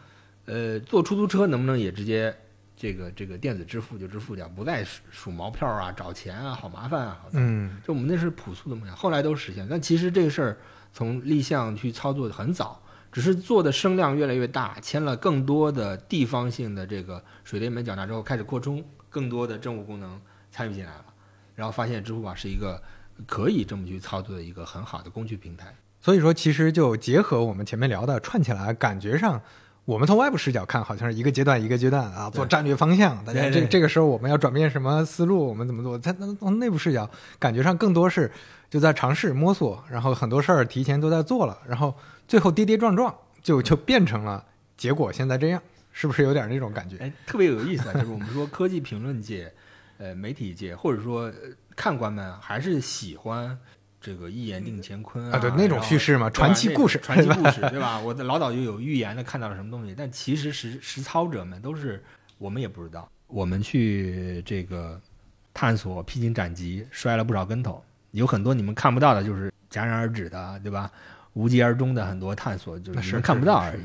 [0.46, 2.36] 呃，坐出租车能不能也直接
[2.76, 7.20] 这个这个电子支付就支付掉，不再数数毛票啊、找钱啊，好麻烦啊！
[7.24, 9.66] 好嗯就我们那是朴素的梦想，后来都实现。
[9.70, 10.58] 但其实这个事儿
[10.92, 12.82] 从立项去操作很早，
[13.16, 20.20] 只是做的声量越来越大，签了更多的地方性的这个水电门缴纳之后，开始扩充更多的政务功能
[20.52, 21.06] 参与进来了，
[21.56, 22.84] 然后发现支付宝是一个
[23.26, 25.74] 可以这么去操作的一个很好的工具平台。
[26.02, 29.42] 所以说，其实就结合我们前面聊的串起来，感觉上
[29.86, 33.24] 我们从外部视角看，好像是一个阶段一个阶段啊，做战略方向。
[33.24, 35.98] 大家这这个时候我们要转变什么思路，我们怎么做？
[35.98, 38.32] 在从内部视角，感觉上更多是
[38.70, 41.94] 就在尝试摸索，然后很多事儿提前都在做了，然后
[42.28, 44.44] 最后跌跌撞撞，就就变成了
[44.76, 46.98] 结果现在这样，是不是有点那种感觉？
[46.98, 49.54] 哎，特别有意思啊，就是我们说科技评论界、
[50.00, 51.34] 呃媒体界，或者说、呃
[51.76, 53.56] 看官们，还是喜欢
[54.06, 58.00] 这个一言定乾坤啊对那种叙事嘛传奇故事传奇故事，对吧？
[58.00, 62.04] 我的老早就有预言的看到了什么东西，但其实实实操者们都是
[62.38, 65.02] 我们也不知道，我们去这个
[65.56, 70.92] 探索、披荆斩棘，摔了不少跟头，有很多你们看不到的，就是戛然而止的，对吧？
[71.34, 73.82] 无疾而终的很多探索，就是你们看不到而已。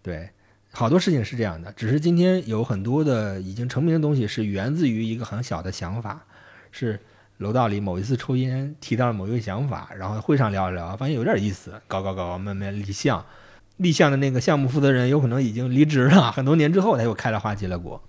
[0.00, 0.30] 对，
[0.70, 6.24] 好多事情是这样的，只是今天有很多的已经成名的东西是源自于一个很小的想法，
[6.70, 7.00] 是
[7.38, 13.24] 楼道里某一次抽烟提到了某一个想法，然后会上聊一聊，发现有点意思，搞搞搞，慢慢立项，
[13.76, 18.02] 立项的那个项目负责人有可能已经离职了，很多年之后他又开了花结了果，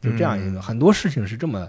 [0.00, 1.68] 就这样一个、嗯很多事情是这么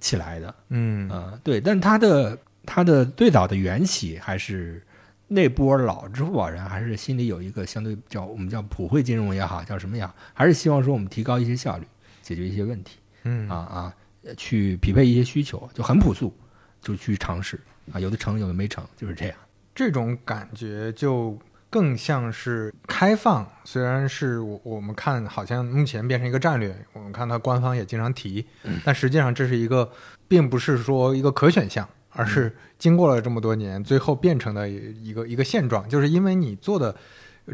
[0.00, 0.54] 起来的。
[0.70, 1.08] 嗯。
[1.12, 4.82] 嗯，对，但他的他的最早的缘起还是
[5.28, 11.86] 那波老支付宝人，还是心里有一个相对叫我们叫普惠金融也好，叫什么也好，还是希望说我们提高一些效率，
[12.22, 12.98] 解决一些问题。
[13.22, 13.48] 嗯。
[13.48, 13.92] 啊啊，呃
[14.36, 16.32] 去匹配一些需求，就很朴素，
[16.80, 17.60] 就去尝试
[17.92, 19.34] 啊，有的成，有的没成，就是这样。
[19.74, 28.46] 这种感觉就更像是开放，虽然是我我们看好像目前变成一个战略，我们看它官方也经常提，
[28.84, 29.90] 但实际上这是一个，
[30.28, 36.94] 并不是说一个可选项，而是经过了这么多年，最后变成的一个一个现状，就是因为你做的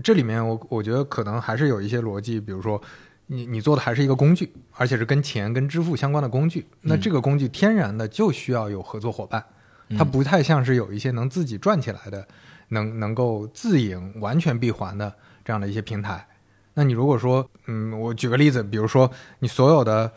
[0.04, 2.80] 这里面我我觉得可能还是有一些逻辑，比如说。
[3.33, 6.66] 你你做的还是一个工具，而且是跟钱、跟支付相关的工具。
[6.81, 9.45] 那这个工具天然的就需要有合作伙伴，
[9.97, 12.27] 它不太像是有一些能自己赚起来的，
[12.71, 15.14] 能能够自营、完全闭环的
[15.45, 16.27] 这样的一些平台。
[16.75, 20.11] 那你如果说，嗯，我举个例子，比如说你所有的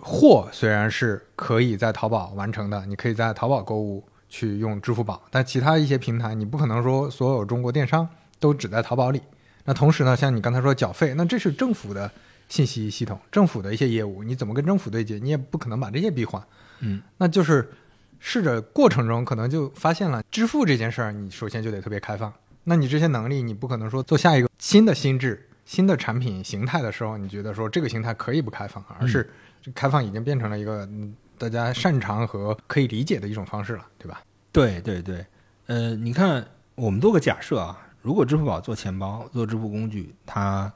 [0.00, 9.20] 货虽然是可以在淘宝完成的，你可以在淘宝购物去用支付宝，但其他一些平台你不可能说所有中国电商都只在淘宝里。
[9.64, 12.10] 那同时呢，像你刚才说缴费，那这是政府的
[12.52, 15.18] 信息系统，政府的一些业务，你怎么跟政府对接？
[15.18, 16.46] 你也不可能把这些闭环。
[16.80, 17.72] 嗯，那就是
[18.18, 22.30] 试着过程中可能就发现了支付这件事儿，你首先就得特别开放。
[22.64, 29.26] 那你这些能力，你不可能说做下一个新的心智、新的产品形态的时候，你觉得说这个形态可以不开放，而是
[29.74, 34.20] 开放已经变成了一个嗯大家擅长和可以理解的一种方式了，对吧？
[34.52, 35.24] 对对对，
[35.68, 40.70] 呃，你看，我们做个假设啊，如果支付宝做钱包、做支付工具，它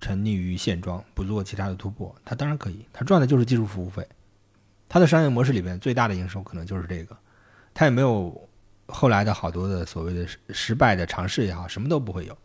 [0.00, 4.06] 沉溺于现状，不做其他的突破，他当然可以，他赚的就是技术服务费。
[4.88, 7.16] 他的商业模式里边最大的营收可能就是这个，
[7.72, 8.48] 他也没有
[8.86, 12.36] 后来的好多的所谓的失失败的尝试也好，什么都不会有。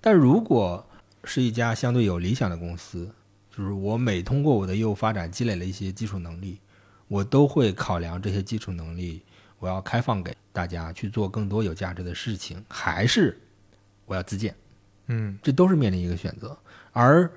[0.00, 0.84] 但如果
[1.22, 3.08] 是一家相对有理想的公司，
[3.56, 6.58] 就是我每通过我的业务发展积累了一些基础能力，
[7.06, 9.22] 我都会考量这些基础能力，
[9.58, 13.38] 我要开放给大家去做更多有价值的事情，还是
[14.04, 14.54] 我要自建，
[15.06, 16.58] 嗯这都是面临一个选择。
[16.94, 17.30] 而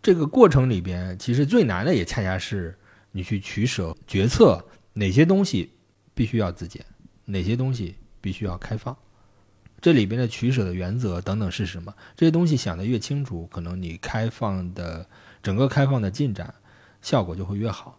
[0.00, 2.74] 这个过程里边，其实最难的也恰恰是
[3.12, 5.70] 你去取舍、决策哪些东西
[6.14, 6.82] 必须要自检，
[7.26, 8.96] 哪些东西必须要开放。
[9.80, 11.94] 这里边的取舍的原则等等是什么？
[12.14, 15.06] 这些东西想得越清楚，可能你开放的
[15.42, 16.54] 整个开放的进展
[17.02, 17.98] 效果就会越好。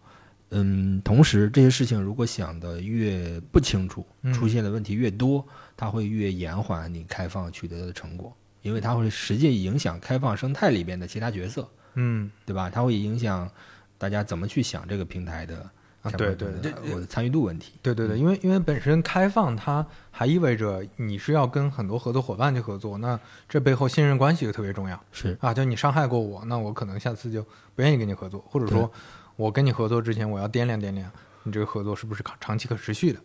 [0.52, 5.46] 嗯，同时这些事情如果想得越不清楚，嗯出现的问题越多，
[5.76, 12.70] 它会越延缓你开放取得的成果，因为它会实际影响开放生态里边的其他角色，嗯对吧？
[12.70, 13.50] 它会影响
[13.98, 15.58] 大家怎么去想这个平台的
[16.02, 17.74] 啊，相对对，这我的参与度问题。
[17.82, 25.54] 对对对，因为因为本身开放它还意味着你是要跟很多合作伙伴去合作，那这背后信任关系就特别重要是啊。
[25.54, 27.44] 就你伤害过我，那我可能下次就
[27.76, 28.92] 不愿意跟你合作，或者说
[29.36, 31.12] 我跟你合作之前，我要掂量掂量
[31.44, 33.20] 你这个合作是不是长长期可持续的。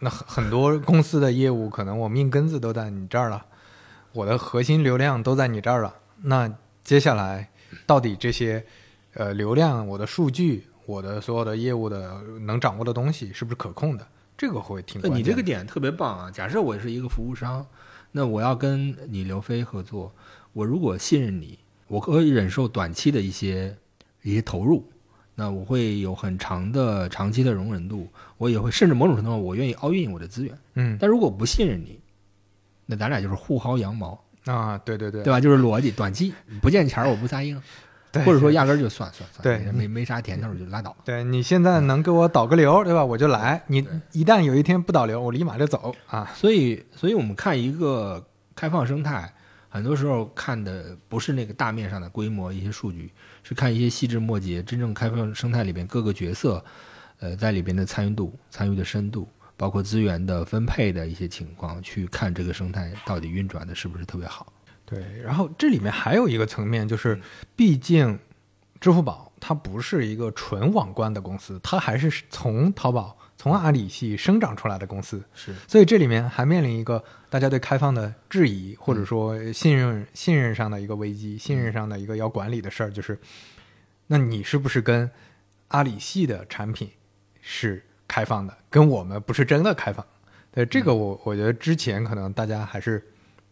[0.00, 3.44] 那很很多公司的业务可能我命根子都在你这儿了，
[4.12, 7.48] 我的核心流量都在你这儿了，那接下来
[7.86, 8.64] 到底这些
[9.14, 14.06] 呃流量、我的数据、我的所有的业务的能掌握的东西是不是可控的？
[14.36, 15.30] 这个会挺那你关键的。
[15.30, 16.30] 这个点特别棒啊！
[16.30, 17.66] 假设我是一个服务商，
[18.12, 20.12] 那我要跟你刘飞合作，
[20.52, 23.76] 我如果信任你，我可以忍受短期的一些
[24.22, 24.84] 一些投入，
[25.34, 30.56] 那我会有很长的长期的容忍度，我也会甚至某种程度上我愿意 all in 我的资源。
[30.74, 31.98] 嗯但如果不信任你，
[32.90, 35.38] 那咱俩就是互薅羊毛，啊，对对对对吧？
[35.38, 37.60] 就是逻辑，短期不见钱儿我不答应，
[38.10, 40.96] 对或者说压根儿就算算算，对没没啥甜头儿就拉倒。
[41.04, 43.04] 对你现在能给我导个流，对吧？
[43.04, 43.62] 我就来。
[43.66, 46.32] 你一旦有一天不导流，我立马就走啊。
[46.34, 49.30] 所以，所以我们看一个开放生态，
[49.68, 56.64] 很多时候看的不是那个大面上的规模、一些数据，是看一些细枝末节，真正开放生态里边各个角色，
[57.20, 64.50] 呃，在里边的参与度、参与的深度，包括资源的分配的一些情况，去看这个生态到底运转的是不是特别好。
[64.86, 67.20] 对，然后这里面还有一个层面，嗯就是
[67.54, 68.18] 毕竟
[68.80, 83.18] 支付宝它不是一个纯网关的公司，它还是从淘宝、从阿里系生长出来的公司，是，所以这里面还面临一个大家对开放的质疑，或者说信任信任上的一个危机，信任上的一个要管理的事儿，就是
[84.06, 85.10] 那你是不是跟
[85.68, 86.90] 阿里系的产品
[87.42, 90.04] 是开放的，跟我们不是真的开放？
[90.50, 93.06] 对这个我我觉得之前可能大家还是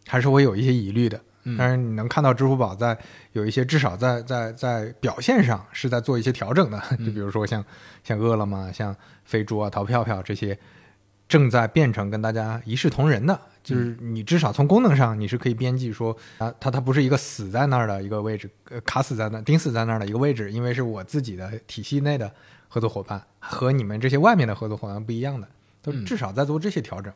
[0.07, 1.17] 还是会有一些疑虑的。
[1.43, 1.55] 嗯。
[1.57, 2.97] 但是你能看到支付宝在
[3.31, 7.63] 有一些至少在在在表现上是在做一些调整的， 就比如说像
[8.03, 8.93] 像饿了么、像
[9.23, 10.57] 飞猪啊、淘票票这些，
[11.29, 22.29] 正在变成跟大家一视同仁的，就是你至少从功能上你是可以编辑说啊，它它不是一个死在那儿的一个位置，呃，卡死在那、钉死在那儿的一个位置，因为是我自己的体系内的
[22.67, 25.47] 合作伙伴和你们这些外面的合作伙伴不一样的，
[25.81, 27.13] 都嗯至少在做这些调整。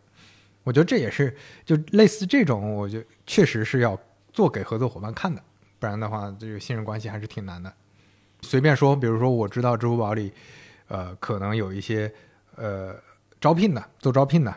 [0.63, 1.35] 我觉得这也是
[1.65, 3.99] 就类似这种，我觉得确实是要
[4.31, 5.41] 做给合作伙伴看的，
[5.79, 7.73] 不然的话，这个信任关系还是挺难的。
[8.41, 10.31] 随便说，比如说我知道支付宝里，
[10.87, 12.13] 呃，可能有一些
[12.55, 12.95] 呃
[13.39, 14.55] 招聘的做招聘的，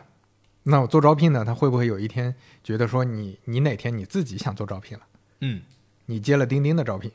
[0.63, 5.03] 那我做招聘的，他会不会有一天觉得说你你哪天你自己想做招聘了，
[5.41, 5.61] 嗯，
[6.05, 7.11] 你接了钉钉的招聘，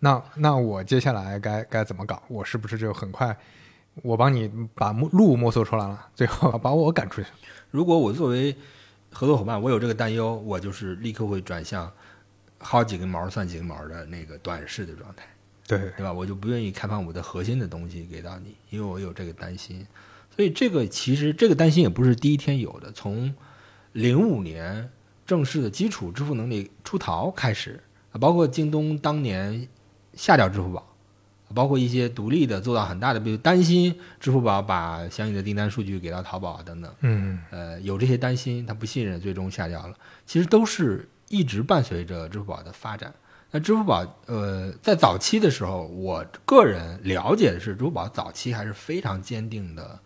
[0.00, 2.22] 那那我接下来该该怎么搞？
[2.28, 3.36] 我是不是就很快
[4.02, 7.28] 我帮你把路摸索出来了，最后 把我赶出去？
[7.70, 8.56] 如果我作为
[9.10, 11.90] 合作伙伴，我有这个担忧，我就是立刻会转向
[12.60, 15.24] 薅几根毛算几根毛的那个短视的状态。
[15.66, 16.12] 对，对吧？
[16.12, 19.84] 我就不愿意开放我的核心的东西给到你，因为我有这个担心。
[20.34, 23.34] 所以这个其实这个担心也不是第一天有的，从
[23.92, 24.88] 零五年
[25.26, 29.68] 正式的基础支付能力出逃开始，啊，包括京东当年
[30.18, 30.84] 下掉支付宝，
[31.54, 39.94] 包括一些独立的做到很大的，比如担心支付宝把相应的订单数据给到淘宝啊等等，嗯呃，有这些担心，他不信任，最终下掉了。
[40.26, 43.14] 其实都是一直伴随着支付宝的发展。
[43.52, 49.98] 那支付宝，呃，在早期的时候，我个人了解的是，支付宝早期还是非常坚定的、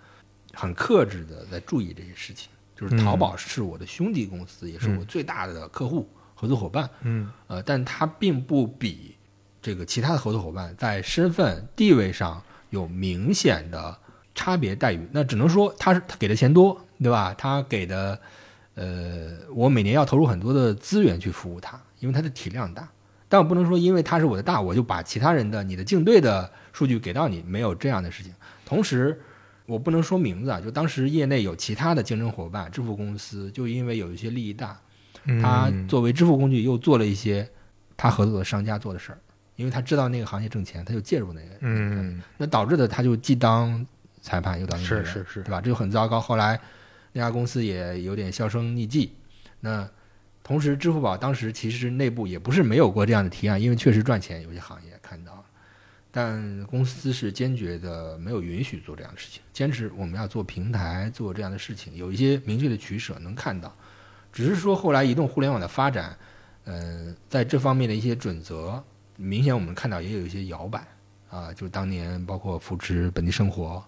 [0.53, 2.51] 很克制的在注意这些事情。
[2.77, 6.89] 就是淘宝是我的兄弟公司，也是我最大的客户、合作伙伴。
[7.03, 9.12] 嗯呃，但它并不比
[9.63, 13.97] 这个其他的合作伙伴在身份地位上有明显的
[14.35, 15.09] 差别待遇。
[15.13, 17.33] 那只能说他是他给的钱多，对吧？
[17.39, 18.21] 他给的，
[18.75, 22.89] 呃，我每年要投入很多的资源去服务他，因为他的体量大。
[23.29, 28.35] 但我不能说因为他是我的大，我就把其他人的你的竞对的数据给到你，没有这样的事情。
[28.67, 29.19] 同时，
[29.65, 34.79] 我不能说名字啊，就当时业内有其他的竞争伙伴，支付公司就因为有一些利益大，
[35.41, 37.49] 他作为支付工具又做了一些
[37.97, 39.19] 他合作的商家做的事儿，
[39.57, 43.87] 因为他知道那个行业挣钱，他就介入那个，嗯那导致的他就既当
[44.21, 45.61] 裁判又当运动员是是是对吧？
[45.61, 46.21] 这就很糟糕。
[46.21, 46.59] 后来
[47.13, 49.13] 那家公司也有点销声匿迹。
[49.61, 49.89] 那
[50.43, 55.45] 同时，支付宝当时其实内部也不是没有过这样的提案，因为确实赚钱，有些行业看到了，
[56.11, 63.73] 但公司是坚决的没有允许做这样的事情，坚持我们要做平台，做这样的事情，有一些明确的取舍能看到。
[64.33, 66.17] 只是说后来移动互联网的发展，
[66.65, 68.83] 呃，在这方面的一些准则，
[69.17, 70.87] 明显我们看到也有一些摇摆
[71.31, 73.83] 啊，就当年包括扶持本地生活，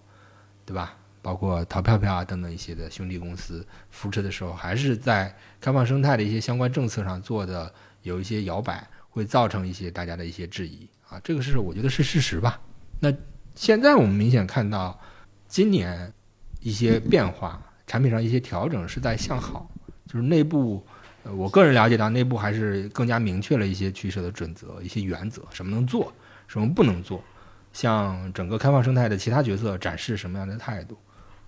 [0.65, 0.95] 对吧？
[1.21, 7.73] 包括淘票票啊等等一些的兄弟公司扶持的时候，还是在开放生态的一些相关政策上做的
[8.03, 12.61] 有一些摇摆，会造成一些大家的一些质疑啊，这个是我觉得是事实吧。
[12.99, 13.11] 那
[13.55, 14.99] 现在我们明显看到，
[15.47, 16.13] 今年
[16.59, 19.67] 一些变化，产品上一些调整是在向好，
[20.05, 20.85] 就是内部，
[21.25, 26.13] 呃，我个人了解到内部还是更加明确了一些取舍的准则、一些原则，什么能做，
[26.47, 27.23] 什么不能做，
[27.73, 30.95] 向整个开放生态的其他角色展示什么样的态度。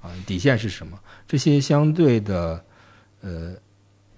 [0.02, 1.00] 啊，底线是什么？
[1.28, 2.66] 这些相对的，
[3.22, 3.56] 呃，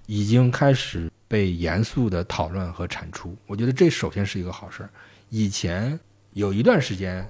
[0.08, 3.36] 已经开始被严肃的讨论和产出。
[3.48, 4.90] 我觉得这首先是一个好事儿。
[5.30, 5.98] 以前
[6.34, 7.26] 有一段时间，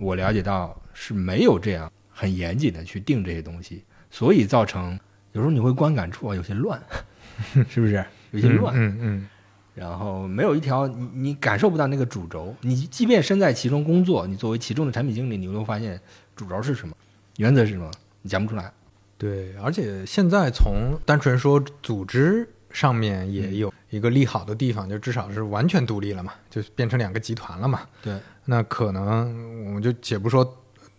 [0.00, 4.98] 我了解到是没有这样很严谨的去定这些东西，所以造成
[5.32, 6.82] 有时候你会观感出啊有些乱，
[7.68, 8.04] 是不是？
[8.30, 9.28] 有些乱，嗯嗯
[9.74, 12.54] 然后没有一条你你感受不到那个主轴。
[12.60, 15.98] 你即便身在其中工作，你作为其中的产品经理，你会发现
[16.36, 16.94] 主轴是什么，
[17.38, 17.90] 原则是什么，
[18.20, 18.70] 你讲不出来。
[19.16, 27.80] 对，而且现在从单纯说组织上面嗯也有一个利好的地方，就至少是完全独立了嘛，就变成两个集团了嘛。
[28.02, 30.44] 对，那可能我们就且不说，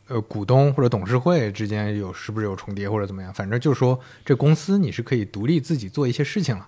[0.08, 6.68] 呃，股东或者董事会之间有是不是有重叠或者怎么样，反正就是说这公司你是可以独立自己做一些事情了，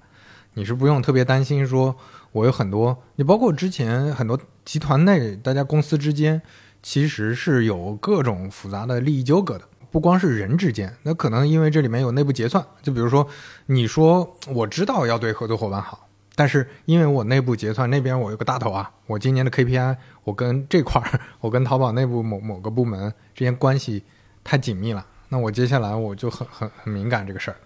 [0.53, 1.95] 你是不用特别担心说
[2.31, 6.41] 我有很多，你包括之前很多集团内大家公司之间
[6.81, 9.65] 其实是有各种复杂的利益纠葛的。
[9.91, 13.25] 不光是人之间，那可能因为这里面有内部结算，就比如说，
[13.67, 16.05] 你说我知道要对合作伙伴好，
[16.36, 24.03] 但是因为我内部结算那边我有个大头啊，我今年的 KPI 我跟这块儿， 我跟淘宝内部某某个部门之间关系
[24.43, 27.57] 太紧密了，那我接下来我就很很很敏感这个事儿，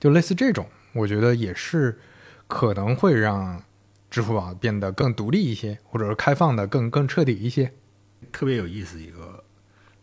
[0.00, 1.98] 就类似这种，我觉得也是
[2.48, 3.62] 可能会让
[4.10, 7.72] 支付宝变得更独立一些，或者是开放的更更彻底一些。
[8.32, 9.44] 特别有意思一个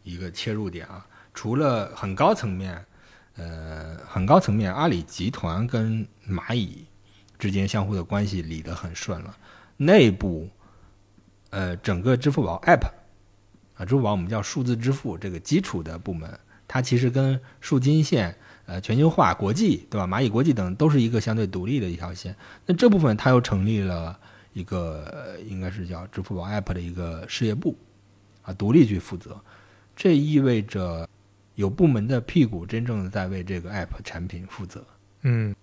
[0.04, 1.06] 一个切入点啊。
[1.34, 2.84] 除了很高层面，
[3.38, 6.86] 呃，很高层面，阿里集团跟蚂蚁
[7.40, 9.36] 之间相互的关系理得很顺了。
[9.78, 10.48] 内部，
[11.50, 12.86] 呃，整个支付宝 App
[13.76, 16.30] 啊，支付宝我们叫数字支付这个基础的部门，
[16.68, 18.36] 它其实跟数金线、
[18.66, 20.06] 呃全球化、国际，对吧？
[20.06, 22.36] 蚂蚁国际等都是一个相对独立的一条线。
[22.66, 24.20] 那这部分它又成立了
[24.54, 27.76] 一个，应该是叫支付宝 App 的一个事业部，
[28.42, 29.40] 啊，独立去负责。
[29.96, 31.08] 这意味着
[31.56, 34.82] 有部门的屁股真正的在为这个 app 产品负责。
[35.24, 35.54] 嗯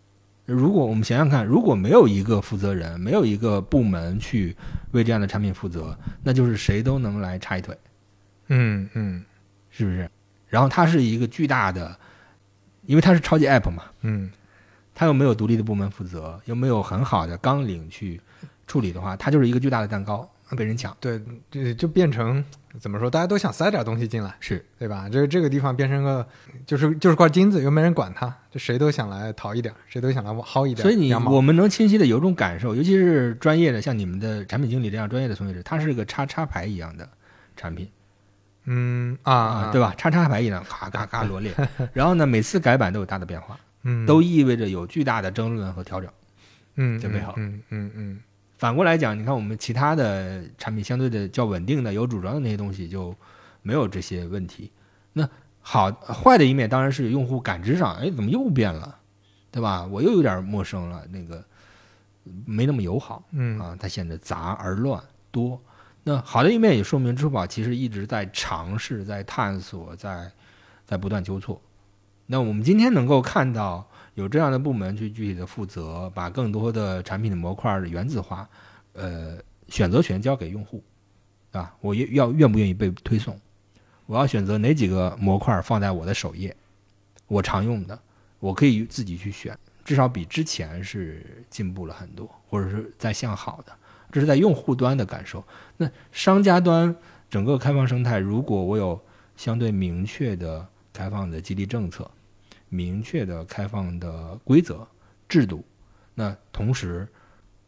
[0.47, 4.57] 如果我们想想看，如果没有一个负责人，没有一个部门去
[4.93, 7.77] 为这样的产品负责，那就是谁都能来插一腿，
[8.49, 9.25] 嗯嗯
[9.71, 10.09] 是不是？
[10.49, 11.99] 然后它是一个巨大的，
[12.87, 14.31] 因为它是超级 app 嘛，嗯，
[14.95, 18.21] 它又没有独立的部门负责，又没有很好的纲领去
[18.69, 20.97] 处理的话，它就是一个巨大的蛋糕被人抢。
[21.01, 21.21] 对，
[21.51, 22.43] 对就变成
[22.81, 23.11] 怎么说？
[23.11, 25.09] 大家都想塞点东西进来，是对吧？
[25.09, 26.27] 这个这个地方变成个
[26.67, 31.13] 就是就是块金子，又没人管它，这谁都想来淘一点，谁都想来薅一点所以你。
[31.15, 37.09] 我们能清晰的有种感受，尤其是专业的，像你们的产品经理这样专业的从业者，它是个叉叉牌一样的
[37.57, 37.89] 产品
[38.65, 39.95] 嗯啊，对吧？
[39.97, 41.53] 叉叉牌一样，咔咔咔 罗列。
[41.93, 46.11] 然后呢，每次改版都有大的变化，嗯，都意味着有巨大的争论和调整。
[46.79, 48.21] 嗯准备好嗯嗯嗯
[48.57, 53.15] 反过来讲，你看我们其他的产品相对的较稳定的、有主张的那些东西就
[53.63, 54.71] 没有这些问题。
[55.13, 55.29] 那
[55.61, 58.97] 好坏的一面当然是用户感知上，哎，怎么又变了，
[59.51, 59.85] 对吧？
[59.87, 61.45] 我又有点陌生了，那个
[62.45, 63.23] 没那么友好。
[63.33, 65.61] 嗯啊，它显得杂而乱多。
[66.05, 70.31] 那好的一面也说明支付宝其实一直在尝试、在探索、在
[70.87, 71.61] 在不断纠错。
[72.27, 78.49] 那我们今天能够看到有这样的部门去具体的负责，把更多的产品的模块的原子化，
[78.93, 80.83] 呃，选择权交给用户，
[81.53, 83.39] 啊，我愿要愿不愿意被推送？
[84.07, 86.55] 我要选择哪几个模块放在我的首页，
[87.27, 87.99] 我常用的，
[88.39, 93.73] 我可以自己去选，至少比之前是进步了很多，或者是在向好的。
[94.13, 95.45] 这是在用户端的感受。
[95.77, 96.95] 那商家端
[97.29, 98.99] 整个开放生态，如果我有
[99.37, 102.09] 相对明确的开放的激励政策，
[102.69, 104.87] 明确的开放的规则
[105.29, 105.65] 制度，
[106.15, 107.07] 那同时，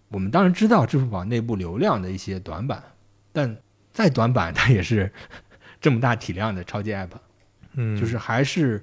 [0.08, 2.82] 我们当然知道支付宝内部流量的一些短板，
[3.32, 3.56] 但
[3.92, 5.10] 再短板，它也是
[5.80, 7.10] 这么大体量的超级 app，
[7.74, 8.82] 嗯，就是还是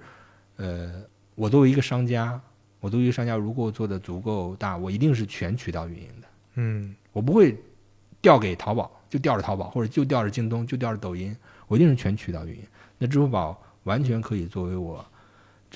[0.57, 1.03] 呃，
[1.36, 2.39] 我作为一个商家，
[2.80, 6.95] 我作为一个商家，如果做的足够大，我一定是全渠道运营的，嗯。
[7.16, 7.57] 我不会
[8.22, 11.34] 调给淘宝，就调着淘宝，或者就调着京东，就调着抖音，
[11.66, 12.61] 我一定是全渠道运营。
[12.97, 15.05] 那支付宝完全可以作为我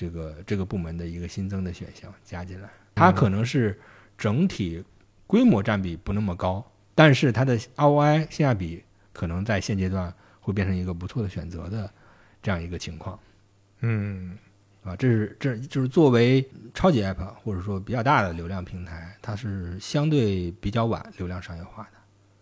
[0.00, 2.70] 这个这个部门的一个新增的选项加进来。
[2.94, 3.78] 它可能是
[4.16, 4.82] 整体
[5.26, 8.82] 规模占比不那么高，但是它的 ROI 性价比
[9.12, 11.92] 可能在现阶段会变成一个不错的选择的
[12.42, 13.18] 这样一个情况。
[13.80, 14.38] 嗯
[14.82, 16.42] 啊，这是这就是作为
[16.72, 21.90] 超级 app 或者说比较大的流量平台，它是相对比较晚流量商业化的。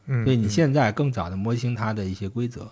[0.07, 2.71] 嗯，所以你嗯现在更早的摸清它的一些规则，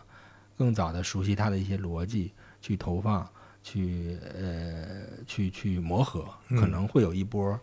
[0.56, 2.32] 更早的熟悉它的一些逻辑，
[2.62, 3.28] 去投放，
[3.66, 7.58] 去呃去去磨合，嗯可能会有一波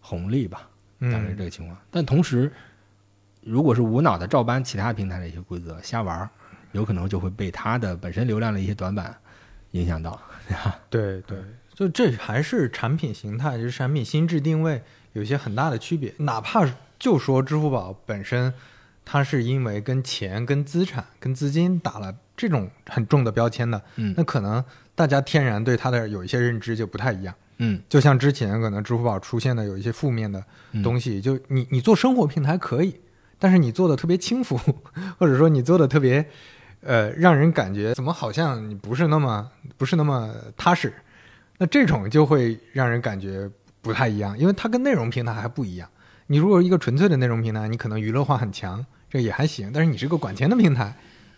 [0.00, 1.78] 红利吧，大概是嗯这个情况。
[1.92, 2.52] 但同时，
[3.40, 6.28] 如果是无脑的照搬其他平台的一些规则瞎玩，
[6.72, 9.16] 有可能就会被它的本身流量的一些短板
[9.70, 10.20] 影响到。
[10.90, 11.38] 对 对，
[11.72, 14.82] 就这还是产品形态，就是产品心智定位
[15.12, 16.12] 有一些很大的区别。
[16.18, 18.52] 哪怕就说支付宝本身，
[19.04, 24.64] 它是因为跟钱、跟资产、跟资金打了这种很重的标签的，嗯那可能
[24.94, 27.34] 大家天然对它的有一些认知就不太一样。
[27.58, 30.44] 嗯就像之前可能支付宝出现的有一些负面的
[30.82, 32.98] 东西，就你你做生活平台可以，
[33.38, 34.58] 但是你做的特别轻浮，
[35.18, 36.24] 或者说你做的特别
[36.82, 40.92] 呃让人感觉怎么好像你不是那么不是那么踏实，
[41.58, 43.48] 那这种就会让人感觉
[43.80, 45.88] 不太一样，因为它跟内容平台还不一样。
[46.26, 50.92] 你如果一个纯粹的内容平台，你可能娱乐化很强，这也还行，但是你是个管钱的平台，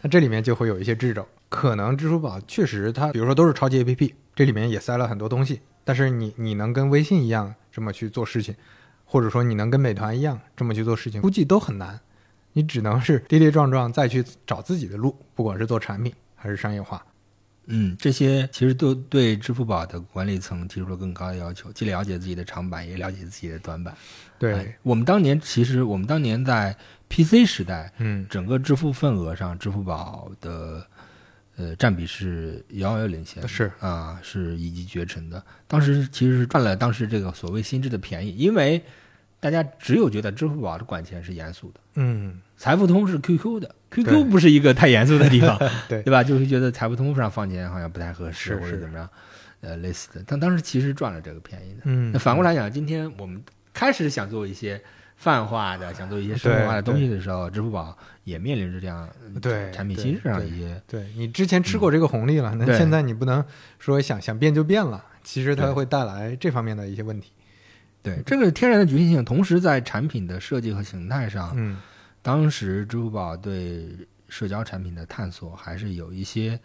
[0.07, 1.27] 那这里面就会有一些掣肘。
[1.49, 8.55] 可能支付宝确实它，比如说都是超级 APP，这里面也塞了很多东西，但是你你能跟微信一样这么去做事情，
[9.05, 11.99] 或者说你能跟美团一样这么去做事情，估计都很难。
[12.53, 17.05] 你只能是跌跌撞撞再去找自己的路，不管是做产品还是商业化。
[17.69, 23.93] 嗯，这些其实都对支付宝的管理层提出了更高的要求，既了解自己的长板，也了解自己的短板。
[24.39, 26.77] 对，哎我们当年其实我们当年在
[27.09, 30.87] PC 时代，嗯整个支付份额上，支付宝的
[31.57, 35.43] 呃占比是遥遥领先的，是啊，是一骑绝尘的。
[35.67, 38.83] 当时其实是赚了当时这个所谓心智的便宜，因为
[39.41, 45.57] 大家只有觉得支付宝的管钱是严肃的，嗯，财付通是 QQ 的，QQ 不是一个太严肃的地方，
[45.89, 46.25] 对 对吧？
[46.25, 49.09] 就会觉得财付通上放钱好像不太合适，或者怎么样，
[49.61, 50.25] 呃，类似的。
[50.27, 51.83] 但当时其实赚了这个便宜的。
[51.85, 53.41] 嗯那反过来讲，今天我们
[53.73, 54.83] 开始想做一些
[55.17, 63.45] 泛化的，想做一些生活化的东西的时候，支付宝也面临着这样呃对产品对心智上的对一些对你之前吃过这个红利了，那对现在你不能
[63.79, 67.33] 说想想变就变了，其实它会带来这方面的一些问题。
[68.03, 69.25] 对这个天然的局限性。
[69.25, 71.77] 同时，在产品的设计和形态上，嗯
[72.23, 73.89] 当时支付宝对
[74.29, 76.61] 社交产品的探索还是有一些，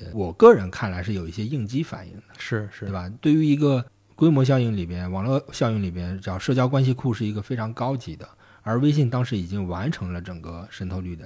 [0.00, 2.22] 呃，我个人看来是有一些应激反应的。
[2.38, 2.92] 是是，对？
[2.92, 3.10] 吧？
[3.20, 3.84] 对于一个
[4.20, 8.28] 规模效应里边、网络效应里边，叫社交关系库是一个非常高级的，
[8.60, 11.24] 而微信当时已经完成了整个渗透率的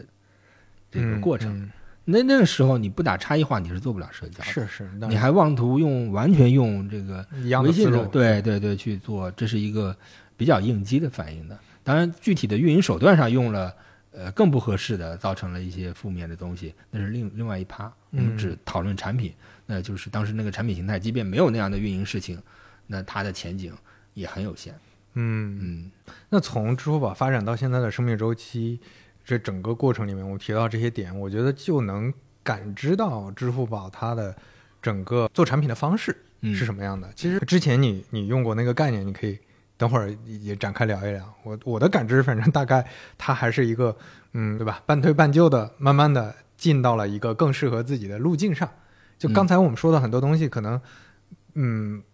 [0.92, 1.52] 这个过程。
[1.60, 1.70] 嗯
[2.06, 4.44] 那那个时候你不打差异化，你是做不了社交的。
[4.44, 7.26] 是是，那你还妄图用完全用这个
[7.62, 9.96] 微信的，，对对对去做，这是一个
[10.36, 11.58] 比较应激的反应的。
[11.82, 13.74] 当然，具体的运营手段上用了
[14.12, 17.90] 呃更不合适的，造成了一些负面的东西，那是另另外一趴。
[18.10, 19.32] 我们嗯只讨论产品，
[19.64, 22.38] 那就是当时那个产品形态，即便没有那样的运营事情，
[22.86, 23.72] 那它的前景
[24.14, 24.74] 也很有限。
[25.16, 25.90] 嗯嗯
[26.28, 28.80] 那从支付宝发展到现在的生命周期，
[29.24, 32.12] 这整个过程里面，我提到这些点，我觉得就能
[32.42, 34.34] 感知到支付宝它的
[34.82, 37.10] 整个做产品的方式嗯是什么样的。
[37.14, 39.38] 其实之前你你用过那个概念，你可以
[39.76, 41.32] 等会儿也展开聊一聊。
[41.44, 42.84] 我我的感知，反正大概
[43.16, 43.96] 它还是一个
[44.32, 44.82] 嗯，对吧？
[44.84, 48.68] 半推半就的，慢慢的进到了一个更适合自己的路径上。
[49.16, 50.80] 就刚才我们说的很多东西，可能嗯，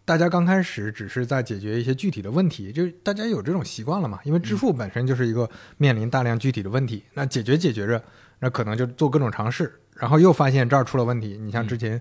[0.04, 4.20] 大家刚开始只是在解决一些具体的问题，就是大家有这种习惯了嘛。
[4.24, 8.02] 因为支付本身就是一个面临大量具体的问题，那解决解决着，
[8.38, 11.38] 那可能就做各种尝试，然后又发现这儿出了问题。
[11.40, 11.98] 你像之前，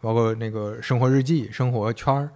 [0.00, 2.28] 包括那个生活日记、生活圈儿，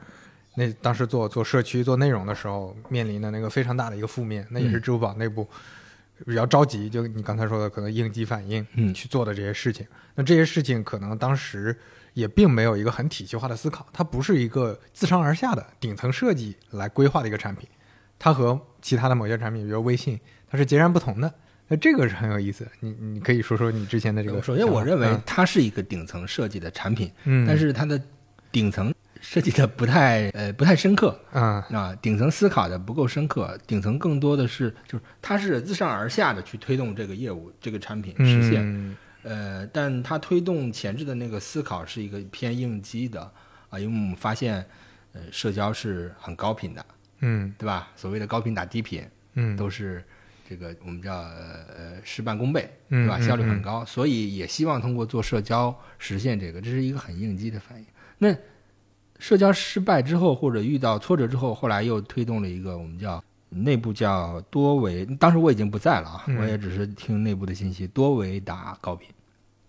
[0.56, 5.46] 那当时做做社区、做内容的时候，面临的那个非常大的一个负面，那也是支付宝内部
[6.24, 9.86] 比较着急，就你刚才说的，可能应激反应，嗯去做的这些事情。
[10.14, 11.76] 那这些事情可能当时
[12.16, 17.68] 也并没有一个很体系化的思考，它不是一个自上而下的顶层设计来规划的一个产品，
[18.18, 20.18] 它和其他的某些产品，比如微信，
[20.50, 21.30] 它是截然不同的。
[21.68, 22.66] 那这个是很有意思。
[22.80, 24.40] 你你可以说说你之前的这个。
[24.40, 28.00] 首先，我认为嗯它是一个顶层设计的产品，嗯，但是它的
[28.50, 38.96] 顶层设计的不太呃不太深刻嗯啊，顶层思考的不够深刻，顶层更多的是就是它是自上而下的去推动这个业务这个产品实现，嗯
[39.26, 43.20] 呃，但它推动前置的那个思考是一个偏应激的
[43.68, 44.64] 啊，因为我们发现
[45.12, 46.86] 呃社交是很高频的，
[47.20, 47.88] 嗯对吧？
[47.96, 49.04] 所谓的高频打低频，
[49.34, 50.04] 嗯都是
[50.48, 53.18] 这个我们叫呃呃事半功倍，嗯对吧？
[53.18, 57.86] 嗯效率很嗯高，所以也希望通过做社交实现这个，这是一个很应激的反应。
[58.18, 58.32] 那
[59.18, 69.08] 社交失败之后，或者遇到挫折之后，后来又推动了一个我们叫内部叫多维，当时我已经不在了啊，嗯我也只是听内部的信息，多维打高频，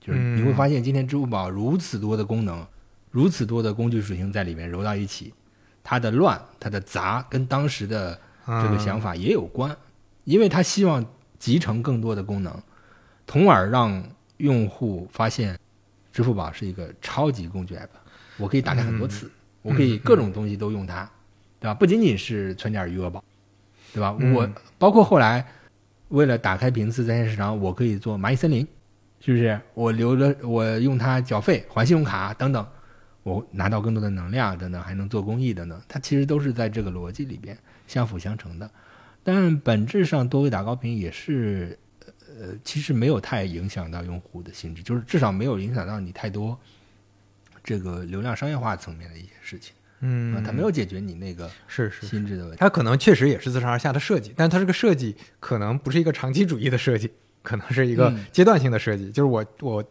[0.08, 2.66] 就是嗯你会发现今天支付宝如此多的功能，
[3.12, 5.34] 如此多的工具属性在里面揉到一起，
[5.84, 9.76] 它的乱、它的杂跟当时的这个想法，也有关，
[10.24, 11.06] 因为它希望
[11.38, 12.58] 集成更多的功能，
[13.28, 14.02] 从而让
[14.38, 15.60] 用户发现
[16.14, 17.90] 支付宝是一个超级工具 app，
[18.38, 19.30] 我可以打开很多次，
[19.62, 21.10] 我可以各种东西都用它，
[21.60, 21.74] 对吧？
[21.74, 23.22] 不仅仅是存点余额宝，
[23.94, 24.16] 对吧？
[24.20, 24.34] 嗯。
[24.34, 25.46] 我包括后来
[26.10, 28.66] 为了打开频次在线市场，我可以做蚂蚁森林，
[29.28, 29.60] 是不是？
[29.74, 32.66] 我留着我用它缴费、还信用卡等等。
[33.24, 38.72] 我拿到更多的能量等等，还能做公益等等，它其实都是在这个逻辑里边相辅相成的。
[39.22, 41.78] 但本质上多维打高频也是，
[42.40, 46.58] 呃，其实没有太影响到用户的心智，就是至少没有影响到你太多
[47.62, 52.58] 这个流量商业化层面的一些事情啊，嗯，它没有解决你那个是是，心智的问题。
[52.58, 57.12] 它可能确实也是自上而下的设计，但它这个设计可能不是一个长期主义的设计，
[57.48, 59.10] 可能是一个嗯阶段性的设计。
[59.10, 59.84] 就是我我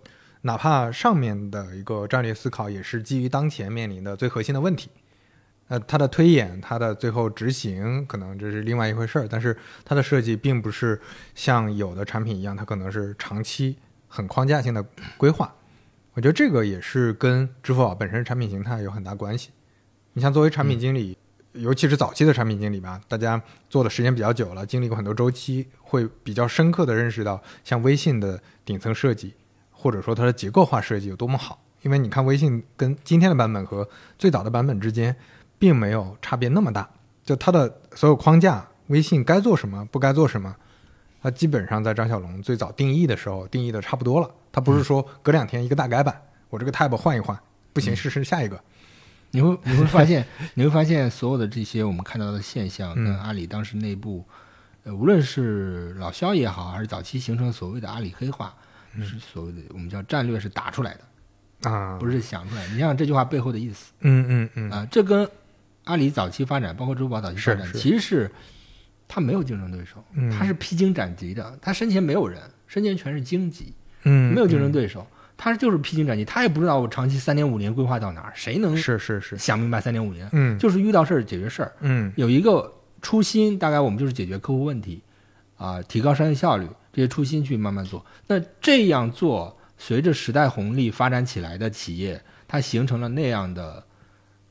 [0.42, 4.90] 哪怕上面的一个战略思考，也是基于当前面临的最核心的问题。
[5.68, 9.26] 呃，它的推演，它的最后执行，可能这是另外一回事儿。
[9.28, 11.00] 但是它的设计并不是
[11.34, 13.76] 像有的产品一样，它可能是长期
[14.06, 14.84] 很框架性的
[15.16, 15.52] 规划。
[16.12, 19.50] 我觉得这个也是跟支付宝本身产品形态有很大关系。
[20.12, 21.18] 你像作为产品经理，
[21.58, 29.34] 尤其是早期的产品经理吧，大家做的时间比较久了，经历过很多周期，会比较深刻的认识到，像微信的顶层设计，
[29.70, 31.60] 或者说它的结构化设计有多么好。
[31.82, 33.88] 因为你看微信跟今天的版本和
[34.18, 35.14] 最早的版本之间，
[35.58, 36.88] 并没有差别那么大，
[37.24, 40.54] 就它的所有框架，微信该做什么，不该做什么，
[41.22, 44.28] 它基本上在张小龙最早定义的时候定义的差不多了。
[44.50, 47.38] 它不是说隔两天一个大改版，我这个 tab 换一换，
[47.72, 48.60] 不行试试下一个。
[49.30, 53.04] 你会你会发现， 你会发现所有的这些我们看到的现象，嗯。
[53.04, 54.24] 跟阿里当时内部，
[54.84, 58.54] 呃，无论是老肖也好，还是早期形成所谓的阿里黑化，
[58.98, 62.62] 是所谓的我们叫战略是打出来的，啊，不是想出来。
[62.68, 64.70] 你想想这句话背后的意思嗯嗯嗯。
[64.70, 65.28] 啊、这跟
[65.84, 68.30] 阿里早期发展，包括支付宝早期发展，其实是
[69.06, 70.30] 它没有竞争对手，嗯。
[70.30, 73.74] 它是披荆斩棘的，它身前没有人，身前全是荆棘，
[74.04, 75.06] 嗯，没有竞争对手，
[75.36, 80.28] 它就是披荆斩棘，他也不知道我长期三年五年规划到哪儿，谁能是是是，想明白三年五年？
[80.32, 82.72] 嗯就是遇到事儿解决事儿，嗯有一个
[83.02, 85.02] 初心，大概我们就是解决客户问题，
[85.56, 88.04] 啊，提高商业效率，这些初心去慢慢做。
[88.26, 93.84] 那这样做，随着时代红利发展起来的企业，它形成了那样的，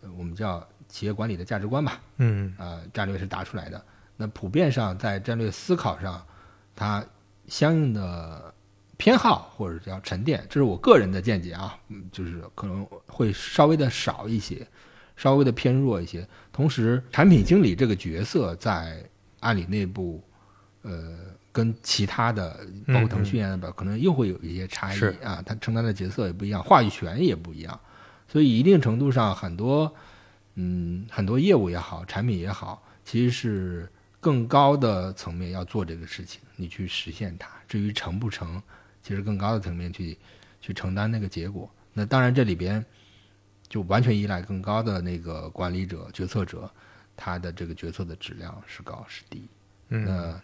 [0.02, 3.84] 呃我们叫企业管理的价值观吧，嗯啊，战略是打出来的。
[4.16, 6.26] 那普遍上在战略思考上，
[6.74, 7.04] 它
[7.48, 8.54] 相应的
[8.98, 14.66] 偏好或者叫沉淀，这是我个人的见解啊，嗯，就是可能会稍微的少一些，
[15.16, 16.28] 稍微的偏弱一些。
[16.52, 19.04] 同时，产品经理这个角色在
[19.42, 20.24] 阿里内部，
[20.82, 21.18] 呃，
[21.52, 27.80] 跟其他的包括腾讯啊，可能又会有一些差异啊，他承担的角色也不一样，话语权也不一样，
[28.28, 29.94] 所以一定程度上，很多
[30.56, 33.92] 嗯很多业务也好，产品也好，其实是
[34.22, 37.50] 更高的层面要做这个事情，你去实现它。
[37.68, 38.62] 至于成不成，
[39.06, 40.18] 其实更高的层面去
[40.60, 41.70] 去承担那个结果。
[41.94, 42.84] 那当然这里边
[43.70, 46.68] 就完全依赖更高的那个管理者、决策者，
[47.16, 49.48] 他的这个决策的质量是高是低。
[49.90, 50.42] 嗯那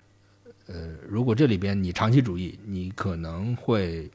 [0.68, 4.10] 呃，如果这里边你长期主义，你可能会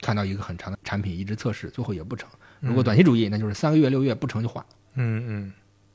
[0.00, 2.28] 看到一个很长的产品一直测试，最后也不成。
[2.58, 5.52] 如果短期主义，那就是三个月、六月不成就换，嗯嗯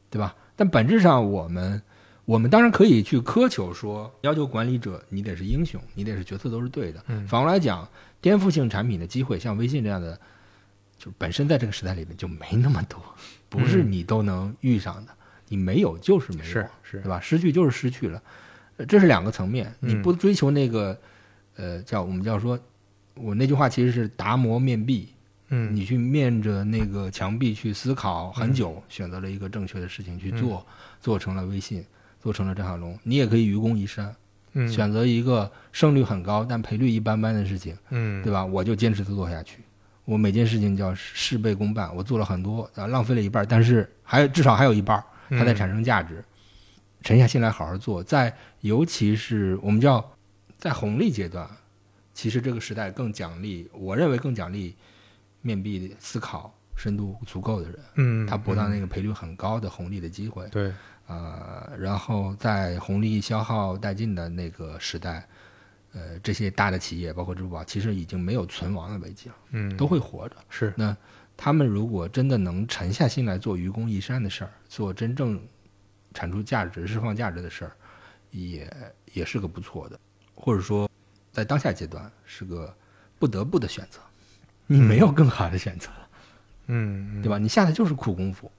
[0.09, 0.34] 对吧？
[0.55, 1.82] 但本质上，我们
[2.28, 7.01] 我们当然可以去苛求说，要求管理者你得是英雄，你得是决策都是对的。
[7.07, 7.25] 嗯。
[7.25, 7.88] 反过来讲，
[8.19, 10.19] 颠覆性产品的机会，像微信这样的，
[10.99, 13.01] 就本身在这个时代里面就没那么多，
[13.47, 15.13] 不是你都能遇上的，
[15.47, 16.99] 你没有就是没有，是是。
[16.99, 17.17] 对吧？
[17.21, 18.21] 失去就是失去了，
[18.75, 19.73] 呃这是两个层面。
[19.80, 20.99] 你嗯不追求那个，
[21.55, 22.59] 呃，叫我们叫说，
[23.13, 25.07] 我那句话其实是达摩面壁，
[25.47, 25.73] 嗯。
[25.73, 30.67] 你去面着那个墙壁去思考很久，选择了一个正确的事情去做，
[30.99, 31.86] 做成了微信，
[32.28, 32.99] 做成了张小龙。
[33.03, 34.13] 你也可以愚公移山，
[34.51, 38.43] 嗯选择一个胜率很高但赔率一般般的事情，嗯对吧？
[38.43, 39.59] 我就坚持的做下去。
[40.03, 46.21] 我每件事情叫事倍功半，我做了很多，啊，浪费了一半，但是还有至少还有一半它在产生价值。
[47.01, 50.03] 沉下心来好好做，在尤其是我们叫
[50.57, 51.49] 在红利阶段，
[52.13, 54.75] 其实这个时代更奖励，我认为更奖励
[55.41, 60.45] 面壁思考深度足够的人，嗯，他博到嗯那个赔率很高的红利的机会。
[60.49, 60.73] 对，
[61.08, 65.26] 呃，然后在红利消耗殆尽的那个时代，
[65.93, 70.36] 呃，这些大的企业，包括支付宝，其实已经没有存亡的危机了，嗯，都会活着。
[70.49, 70.95] 是，那
[71.38, 75.41] 他们如果真的能沉下心来做愚公移山的事儿，做真正
[76.14, 77.72] 产出价值、释放价值的事儿，
[78.32, 79.99] 也也是个不错的，
[80.36, 80.89] 或者说
[81.32, 82.76] 在当下阶段是个
[83.18, 83.99] 不得不的选择，
[84.66, 86.10] 你没有更好的选择了，
[86.68, 87.38] 嗯，对吧？
[87.38, 88.51] 你下的就是苦功夫。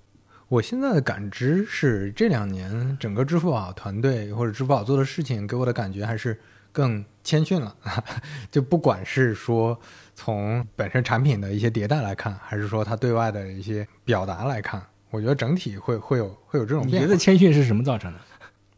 [0.48, 6.38] 我现在的感知是，这两年整个支付宝团队或者支付宝做的事情，给我的感觉还是
[6.72, 7.76] 更谦逊了。
[8.50, 9.78] 就不管是说
[10.14, 16.98] 从本身产品的一些迭代来看，还是说它对外的一些表达来看，我觉得整体会会有会有这种变化。
[16.98, 18.18] 你觉得谦逊是什么造成的？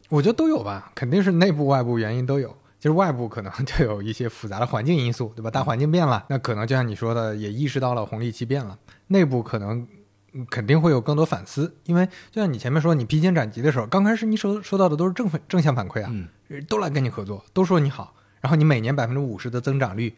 [0.09, 2.53] 我觉得都有吧，肯定是内部外部原因都有。
[2.81, 5.49] 就是外部可能 就有一些复杂的环境因素，对吧？
[5.49, 8.77] 大环境变了，那可能就像你说的，也意识到了红利期变了。
[9.07, 9.87] 内部可能嗯
[10.49, 16.27] 肯定会有更多反思，因为就像你前面说，你披荆斩棘的时候，刚开始你收收到的都是正反正向反馈啊，嗯，
[16.69, 20.13] 都来跟你合作，都说你好，然后你每年百分之五十的增长率，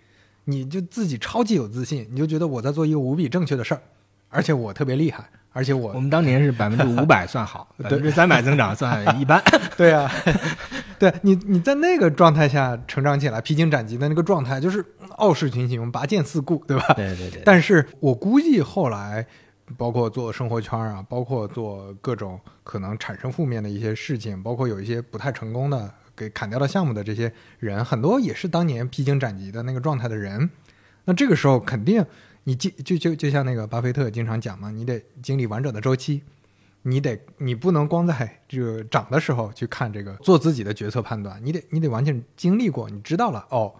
[0.45, 3.81] 你就自己超级有自信，你就觉得我在做一个无比正确的事儿，
[4.29, 9.41] 而且我特别厉害，而且我我们当年是 百分之五百算好，百分之三百增长算一般。
[9.75, 10.11] 对啊，
[10.99, 14.85] 对 你你在那个状态下成长起来，披荆斩棘的那个状态，就是
[15.17, 16.93] 傲视群雄、拔剑四顾，对吧？
[16.93, 19.25] 对对对，但是我估计后来，
[19.77, 30.49] 包括做生活圈啊，包括做各种可能产生负面的一些事情，包括有一些不太成功的给砍掉的项目的这些人，很多也是当年披荆斩棘的那个状态的人。
[31.05, 32.05] 那这个时候肯定
[32.45, 36.21] 你经就就就像那个巴菲特经常讲嘛，你得经历完整的周期。
[36.85, 43.73] 你得，你不能光在这个涨的时候去看这个做自己的决策判断，你得，你得完全经历过，你知道了哦，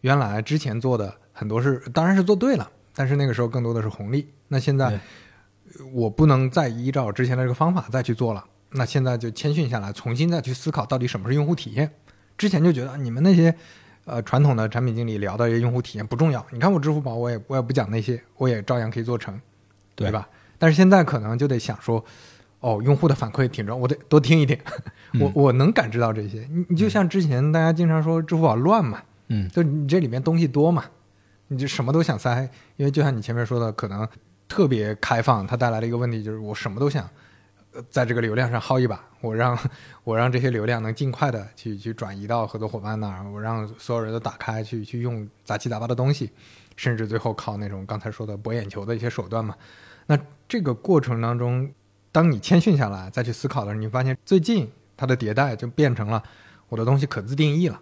[0.00, 4.28] 原来之前做的很多是当然是做对了，但是那个时候更多的是红利。
[4.48, 4.98] 那现在
[5.92, 11.90] 我不能再依照之前的这个方法再去做了，那现在就谦逊下来，重新再去思考到底什么是用户体验。
[12.38, 13.54] 之前就觉得啊你们那些
[14.04, 19.34] 呃传统的产品经理聊的用户体验不重要，你看我支付宝我也我也不讲那些，我也照样可以做成，
[19.94, 20.08] 对。
[20.08, 20.28] 对吧？
[20.58, 22.02] 但是现在可能就得想说，
[22.60, 24.56] 哦，用户的反馈挺重要，我得多听一听，
[25.20, 25.32] 我嗯。
[25.34, 26.46] 我能感知到这些。
[26.50, 30.84] 你你就像之前大家经常说支付宝乱嘛，嗯，就你这里面东西多嘛，
[31.48, 34.08] 你就什么都想塞，因为就像你前面说的，可能
[34.48, 37.08] 特别开放，它带来的一个问题就是我什么都想，
[37.90, 39.58] 在这个流量上薅一把，我让
[40.04, 46.30] 我让这些流量能尽快的去去转移到合作伙伴那儿，我让所有人都打开去去用杂七杂八的东西，
[46.76, 49.54] 甚至最后靠那种刚才说的博眼球的一些手段嘛。
[50.06, 50.18] 那
[50.48, 51.70] 这个过程当中，
[52.12, 56.22] 当你谦逊下来再去思考的时候，你发现最近它的迭代就变成了
[56.68, 57.80] 我的东西可自定义了。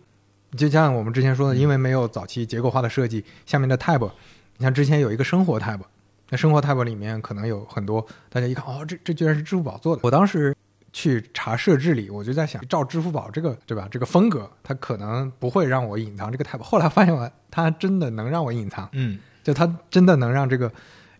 [0.57, 4.11] 就像我们之前说的，因为没有早期结构化的设计，下面的 tab，
[4.59, 5.81] 你像之前有一个生活 tab，
[6.29, 10.01] 那生活 tab 里面可能有很多，大家一看哦，这这居然是支付宝做的。
[10.05, 10.55] 我当时
[10.93, 16.59] 去查设置里，我就在想，照支付宝这个对吧，这个风格，它可能不会让我隐藏这个 tab。
[16.59, 20.71] 后来发现我它真的能让我隐藏，嗯，就它真的能让这个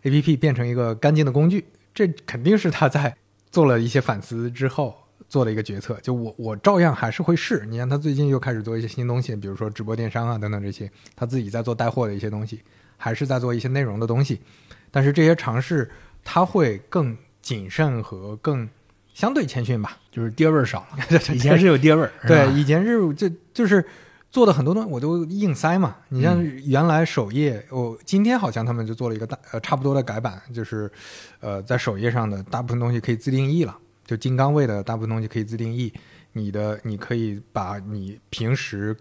[0.03, 3.15] A P P 变成一个干净的工具，这肯定是它在
[3.49, 4.95] 做了一些反思之后
[5.33, 5.97] 做了一个决策。
[6.03, 12.61] 就我我照样还是会试，你看他最近又开始做一些新东西，比如说直播电商啊等等这些，他自己在做带货的一些东西，
[12.97, 14.39] 还是在做一些内容的东西。
[14.91, 15.89] 但是这些尝试
[16.23, 18.69] 他会更谨慎和更
[19.15, 19.97] 相对谦逊吧。
[20.11, 23.83] 就是爹味儿少了， 以前是有爹味儿， 对，以前是就就是
[24.29, 25.95] 做的很多东西我都硬塞嘛。
[26.09, 30.91] 你像嗯原来首页，我、今天好像他们就做了一个大呃差不多的改版，就是
[31.39, 33.75] 呃在首页上的大部分东西可以自定义了，
[34.05, 35.93] 就金刚位的大部分东西可以自定义。
[36.33, 38.97] 你的你可以把你平时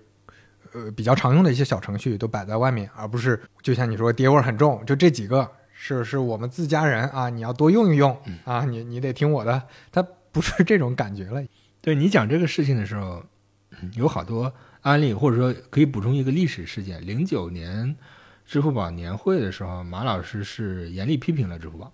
[0.74, 11.42] 呃比较常用的一些小程序都摆在外面，而不是就像你说爹味儿很重，就这几个是是我们自家人啊，你要多用一用嗯啊，你你得听我的， 它不是这种感觉了。
[11.80, 13.24] 对你讲这个事情的时候，
[13.80, 17.04] 嗯有好多案例，或者说可以补充一个历史事件。
[17.06, 17.96] 零九年
[18.44, 21.90] 支付宝年会的时候，马老师是严厉批评了支付宝。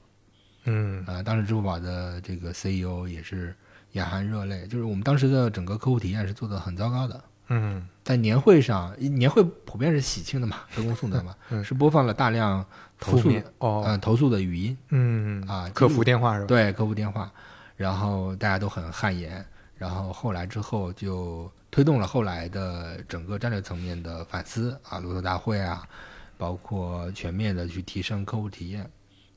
[0.70, 3.54] 嗯啊、当时支付宝的这个 CEO 也是
[3.92, 7.24] 眼含热泪，就是我们当时的整个客户体验是做的很糟糕的。
[7.50, 12.64] 嗯在年会上，年会普遍是喜庆的嘛，歌功颂德嘛， 嗯是播放了大量
[13.00, 16.46] 投诉面哦，呃投诉的语音嗯啊，客服电话是吧？
[16.46, 17.32] 对客服电话，
[17.76, 19.42] 然后大家都很汗颜，
[19.78, 25.88] 然后后来之后就推动了后来的整个战略层面的反思啊，骆驼大会啊，
[26.36, 28.88] 包括全面的去提升客户体验。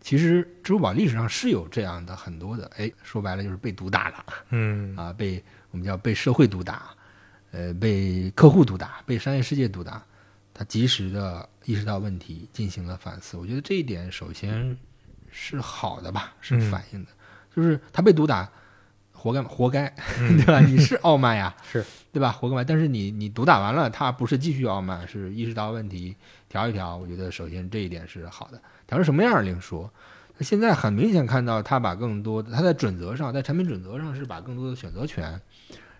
[0.01, 6.89] 其实支付宝历史上是有这样的很多的，哎，说白了就是被毒打了嗯 啊，被我们叫被社会毒打，
[7.51, 10.03] 呃，被客户毒打，被商业世界毒打。
[10.53, 13.37] 他及时的意识到问题，进行了反思。
[13.37, 14.77] 我觉得这一点首先
[15.31, 17.11] 是好的吧，是反映的，
[17.55, 18.47] 就是他被毒打，
[19.13, 19.87] 活该，活该，
[20.17, 20.59] 对吧？
[20.59, 22.31] 你是傲慢呀， 是对吧？
[22.33, 22.63] 活该嘛。
[22.63, 26.15] 但是你你毒打完了，他不是继续傲慢，是意识到问题，
[26.49, 26.97] 调一调。
[26.97, 28.61] 我觉得首先这一点是好的，
[28.91, 29.89] 调成什么样另说。
[30.37, 35.39] 那现在很明显看到，他把更多的他在准则上，在产品准则上是把更多的选择权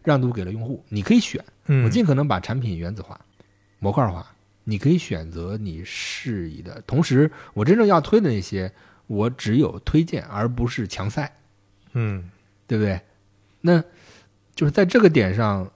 [0.03, 3.17] 让渡给了用户，你可以选，嗯我尽可能把产品原子化、
[3.79, 4.29] 模块化。
[4.65, 8.71] 你可以选择你适宜的，同时我真正要推的那些，
[9.07, 11.31] 我只有推荐，而不是强塞，
[11.93, 12.29] 嗯
[12.67, 12.99] 对不对？
[13.61, 13.81] 那
[14.53, 15.71] 就是在这个点上，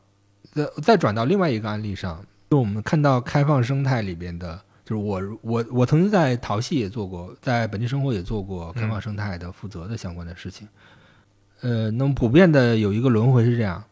[0.51, 10.67] 再再转到另外一个案例上，就我们看到开放生态里边的，就是我我我曾经在淘系也做过，在本地生活也做过开放生态的负责的相关的事情。
[11.61, 13.83] 呃，那么普遍的有一个轮回是这样，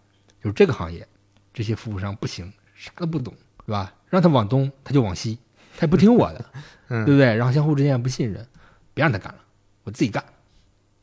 [0.41, 1.07] 就是这个行业
[1.51, 3.33] 这些服务商不行，啥都不懂，
[3.65, 3.91] 是吧？
[4.09, 5.39] 让他往东，他就往西，
[5.75, 6.45] 他也不听我的，
[6.89, 7.35] 嗯对不对？
[7.35, 8.45] 然后相互之间也不信任，
[8.93, 9.39] 别让他干了，
[9.85, 10.23] 我自己干，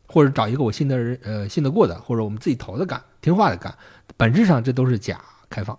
[0.07, 3.76] 或者找一个我信的人，呃，信得过的，或者我们自己投的干，听话的干。
[4.16, 5.76] 本质上这都是假开放，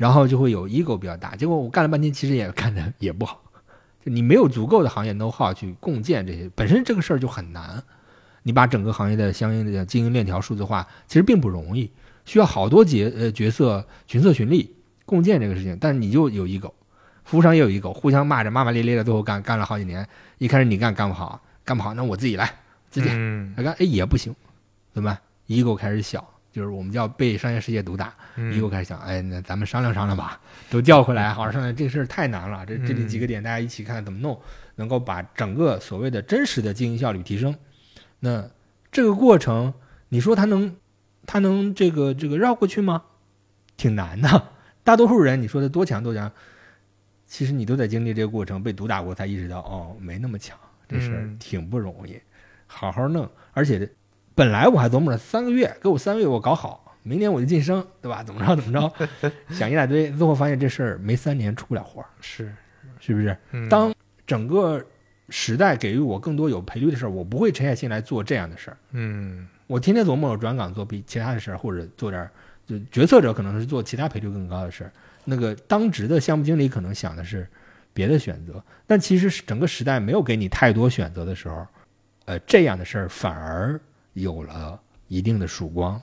[0.00, 1.36] 然后就会有 ego 比较大。
[1.36, 3.38] 结果我干了半天，其实也干的 也不好，
[4.02, 7.82] 就你没有足够的行业 know how 去共建这些，本身这个事儿就很难。
[8.44, 11.90] 你把整个行业的相应的经营链条数字化，其实并不容易，
[12.24, 14.74] 需要好多角呃角色群策群力
[15.04, 15.76] 共建这个事情。
[15.78, 16.72] 但是你就有 ego，
[17.24, 20.08] 服务商也有 ego，互相骂着骂骂咧咧的，最后干干了好几年。
[20.38, 22.50] 一开始你干干不好，干不好那我自己来
[22.88, 24.34] 自己嗯来干，哎也不行，
[24.94, 28.14] 怎么办？ego 开始小，就是我们叫被商业世界毒打。
[28.36, 30.40] 嗯 ego 开始想，哎，那咱们商量商量吧，
[30.70, 31.74] 都叫回来，好好商量。
[31.74, 34.40] 这个事儿太难了，这这里几个点大家一起看怎么弄，
[34.76, 37.54] 能够把整个所谓的真实的经营效率提升。
[38.20, 38.48] 那
[38.92, 39.74] 这个过程，
[40.08, 40.74] 你说他能，
[41.26, 43.02] 他能这个这个绕过去吗？
[43.76, 44.48] 挺难的。
[44.82, 46.30] 大多数人，你说的多强多强，
[47.26, 50.56] 其实你都在经历这个过程，被毒打过才意识到，哦，没那么强，
[50.88, 52.18] 这事儿嗯挺不容易，
[52.66, 53.28] 好好弄。
[53.52, 53.88] 而且
[54.34, 58.22] 本来我还琢磨着三个月，给我三个月我搞好，明年我就晋升，对吧？
[58.22, 62.52] 怎么着怎么着， 想一大堆，最后发现这事儿没三年出不了活儿，是
[62.98, 63.36] 是不是？
[63.52, 63.92] 嗯当
[64.26, 64.82] 整个
[65.28, 68.76] 时代给予我更多有赔率的事儿，我不会沉下心来做这样的事儿。
[68.92, 72.30] 嗯我天天琢磨我转岗做比其他的事儿，或者做点儿
[72.66, 74.92] 就决策者可能是做其他赔率更高的事儿。
[75.24, 77.46] 那个当值的项目经理可能想的是
[77.92, 81.66] 别的选择，但其实整个时代没有给你太多选择的时候，
[82.24, 83.78] 呃，这样的事儿反而
[84.14, 86.00] 有了一定的曙光，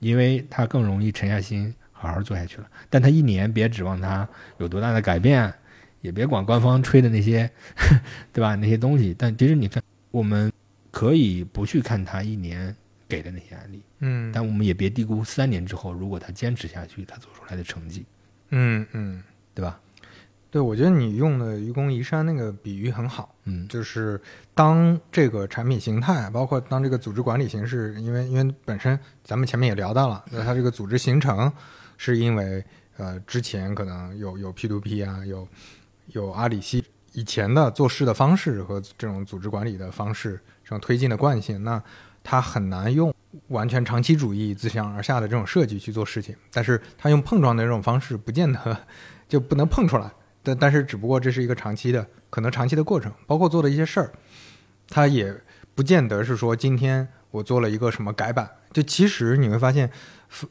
[0.00, 2.68] 因为他更容易沉下心好好做下去了。
[2.90, 4.28] 但他一年别指望他
[4.58, 5.52] 有多大的改变，
[6.00, 7.50] 也别管官方吹的那些，
[8.32, 8.54] 对吧？
[8.54, 9.14] 那些东西。
[9.16, 10.52] 但其实你看，我们
[10.90, 12.74] 可以不去看他一年
[13.08, 18.04] 给的那些案例，嗯但我们也别低估三年之后，如果他坚持下去，他做出来的成绩，
[18.50, 19.22] 嗯嗯，
[19.54, 19.80] 对吧？
[20.54, 23.34] 对，我觉得你用的愚公移山那个比喻很好。
[23.42, 24.20] 嗯就是
[24.54, 31.52] 当这个产品形态，包括当这个组织管理形式，因为因为本身咱们前面也聊到了，那它这个组织形成
[31.96, 32.64] 是因为
[32.98, 35.48] 呃之前可能有有 P to P 啊，有
[36.12, 36.84] 有阿里系
[37.14, 41.82] 以前的做事的方式和这种组织管理的方式，这种推进的惯性，那
[42.22, 43.12] 它很难用
[43.48, 48.86] 完全长期主义自上而下的这种设计去做事情，但是它用碰撞的这种方式，不见得
[49.26, 50.08] 就不能碰出来。
[50.44, 54.12] 但但是只不过这是一个长期的，可能长期的过程，包括做的一些事儿，
[54.88, 55.34] 它也
[55.74, 59.90] 不见得是说今天我做了一个什么改版，就其实你会发现，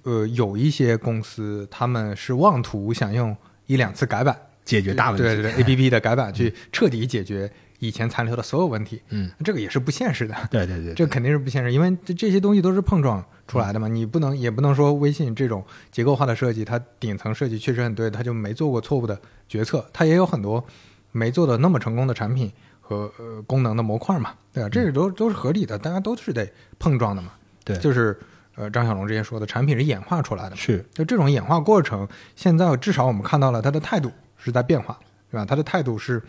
[0.02, 3.38] 呃，有一些公司他们是妄图想用
[3.68, 5.24] 一两次改版解决大问题。
[5.24, 7.50] 对对对，A P P 的改版去彻底解决
[7.84, 10.34] 以前残留的所有问题，嗯，这个也是不现实的。
[10.50, 13.90] 对对对，这肯定是不现实，因为这这些东西都是碰撞出来的嘛。
[13.90, 15.62] 你不能也不能说微信这种
[15.92, 19.20] 结构化的设计，它顶层设计确实很对，它就没做过错误的
[19.50, 19.86] 决策。
[19.92, 20.64] 它也有很多
[21.12, 24.70] 没做的那么成功的产品和呃功能的模块嘛，对吧？
[24.70, 27.34] 这个都都是合理的，大家都是得碰撞的嘛。
[27.66, 28.18] 对就是
[28.56, 30.56] 呃张小龙之前说的，产品是演化出来的嘛。
[30.56, 34.98] 是就这种演化过程，现在至少我们看到了他的态度是在变化，
[35.30, 35.46] 对吧？
[35.46, 36.22] 他的态度是，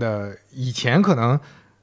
[0.00, 1.38] 呃，以前可能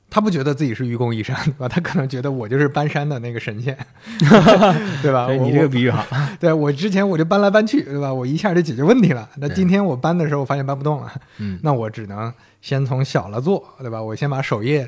[0.09, 1.67] 他不觉得自己是愚公移山，对吧？
[1.67, 3.75] 他可能觉得我就是搬山的那个神仙，
[5.01, 5.31] 对吧？
[5.31, 6.05] 你这个比喻好，
[6.39, 8.13] 对我之前我就搬来搬去，对吧？
[8.13, 9.27] 我一下就解决问题了。
[9.37, 12.31] 那今天我搬的时候，我发现搬不动了，嗯，那我只能
[12.61, 14.01] 先从小了做，对吧？
[14.01, 14.87] 我先把首页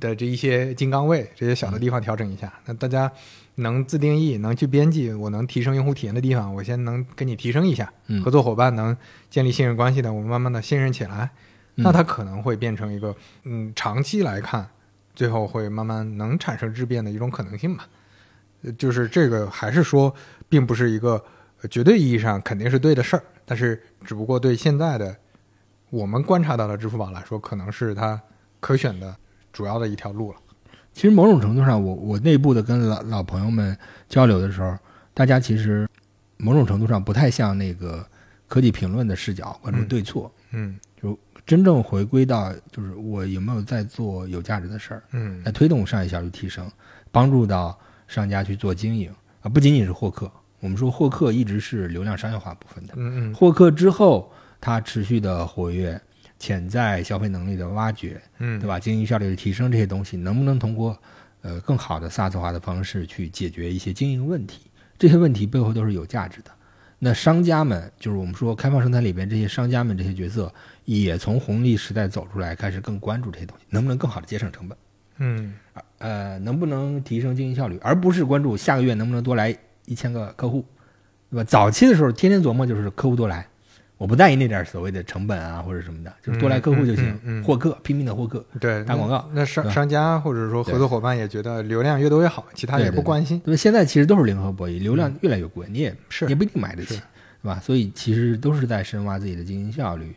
[0.00, 2.50] 的这一些金刚位，这些小的地方调整一下。
[2.64, 3.10] 那大家
[3.56, 7.92] 能自定义、能去编辑，我能提升用户体验的地方，我先能给你提升一下。
[8.06, 8.96] 嗯合作伙伴能
[9.28, 11.30] 建立信任关系的，我们慢慢的信任起来，嗯
[11.74, 13.14] 那它可能会变成一个
[13.44, 14.68] 嗯，长期来看，
[15.14, 17.86] 最后会慢慢能产生质变的一种可能性吧。
[18.62, 20.14] 呃就是这个还是说，
[20.48, 21.22] 并不是一个
[21.62, 25.16] 呃绝对意义上肯定是对的事儿，但是只不过对现在的
[25.90, 28.20] 我们观察到的支付宝来说，可能是它
[28.60, 29.16] 可选的
[29.52, 30.38] 主要的一条路了。
[30.92, 33.76] 其实某种程度上，我我内部的跟老老朋友们
[34.08, 34.78] 交流的时候，
[35.14, 35.88] 大家其实
[36.36, 38.06] 某种程度上不太像那个
[38.46, 40.78] 科技评论的视角关注嗯对错，嗯
[41.44, 46.70] 真正回归到就是我有没有在做有价值的事儿，嗯来推动商业效率提升，
[47.10, 50.30] 帮助到商家去做经营啊，不仅仅是获客。
[50.60, 56.00] 我们说获客一直是流量商业化部分的，嗯嗯获客之后它持续的活跃、
[56.38, 58.78] 潜在消费能力的挖掘，嗯，对吧？
[58.78, 60.96] 经营效率的提升这些东西，能不能通过
[61.40, 64.70] 呃更好的 SaaS 化的方式去解决一些经营问题？
[64.96, 66.50] 这些问题背后都是有价值的。
[67.00, 70.54] 那商家们，就是我们说开放生态里边这些商家们这些角色，
[70.84, 74.76] 也从红利时代走出来，开始更关注这些东西，能不能更好的节省成本？
[75.18, 75.54] 嗯
[75.98, 79.56] 呃，能不能提升经营效率，而不是关注下个月能不能多来
[79.86, 80.64] 一千个客户，
[81.30, 81.44] 对吧？
[81.44, 83.46] 早期的时候，天天琢磨就是客户多来，
[83.98, 88.44] 我不在意那点所谓的成本啊或者什么的，就是多来客户就行，嗯嗯嗯获客，拼命的获客。
[88.58, 93.38] 对，打广告那那商商家或者说合作伙伴也觉得流量越多越好，其他也不关心。
[93.40, 93.56] 对吧？
[93.56, 97.60] 现在其实都是零和博弈，流量越来越贵，你也是也不一定买得起，对吧？
[97.60, 100.12] 所以其实都是在深挖自己的经营效率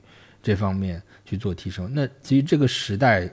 [0.46, 1.92] 这方面去做提升。
[1.92, 3.28] 那其实这个时代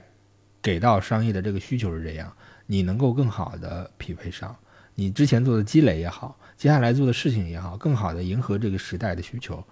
[0.63, 2.35] 给到商业的这个需求是这样，
[2.67, 4.57] 你能够更好的匹配上
[4.95, 9.63] 你之前做的积累也好，接下来做的事情也好，更好的迎合这个时代的需求。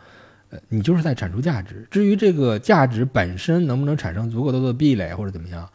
[0.50, 1.88] 呃，你就是在产出价值。
[1.90, 5.66] 至于这个价值本身能不能产生足够多的壁垒或者怎么样，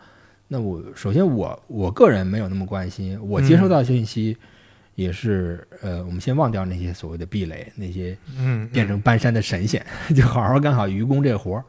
[0.47, 4.37] 那我首先我我个人没有那么关心，我接收到的信息
[4.95, 9.85] 也是、呃，我们先忘掉那些所谓的壁垒，那些嗯，变成搬山的神仙，
[10.15, 11.63] 就好好干好愚公这活儿，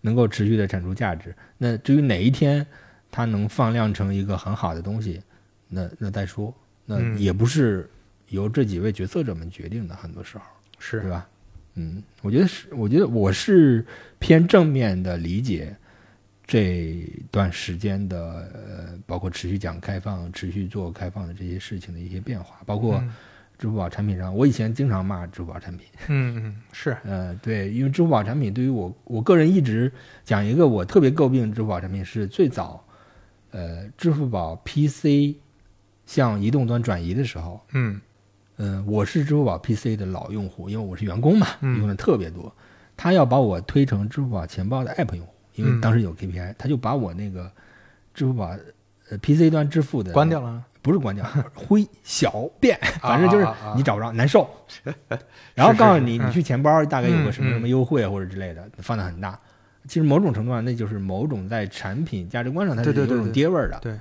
[0.00, 1.34] 能够持续的产出价值。
[1.58, 2.66] 那至于哪一天
[3.10, 5.22] 它能放量成一个很好的东西，
[5.68, 6.54] 那那再说，
[6.84, 7.88] 那嗯也不是
[8.28, 10.44] 由这几位决策者们决定的，很多时候。
[10.78, 11.26] 是对吧？
[11.74, 13.84] 嗯，我觉得是，我觉得我是
[14.18, 15.74] 偏正面的理解
[16.46, 23.12] 这段时间的呃，包括持续讲开放、持续做开放的这些事情的一些变化，包括嗯。
[23.58, 26.94] 支付宝产品上，我以前经常骂支付宝产品， 嗯嗯是。
[27.04, 29.90] 呃，对，因为支付宝产品对于我，我个人一直
[30.26, 32.84] 讲一个我特别诟病支付宝产品是最早，
[33.52, 35.36] 呃，支付宝 PC
[36.04, 37.98] 向移动端转移的时候，嗯。
[38.58, 41.78] 嗯，我是支付宝 PC 的老用户，因为我是员工嘛，嗯。
[41.78, 42.54] 用的特别多。
[42.94, 47.50] 他要把我推成支付宝钱包的 App 用户，因为嗯当时有 KPI，、他就把我那个
[48.14, 48.54] 支付宝
[49.10, 50.62] 呃 PC 端支付的关掉，了。
[50.82, 54.48] 不是关掉， 灰小变，反正就是你找不着，难受。
[55.52, 59.36] 然后告诉你，你去钱包大概有个什么什么优惠或者之类的，放的很大。
[59.88, 63.80] 其实某种程度上，那就是某种在产品价值观上它是有种对对对对跌味儿的。
[63.80, 63.98] 对，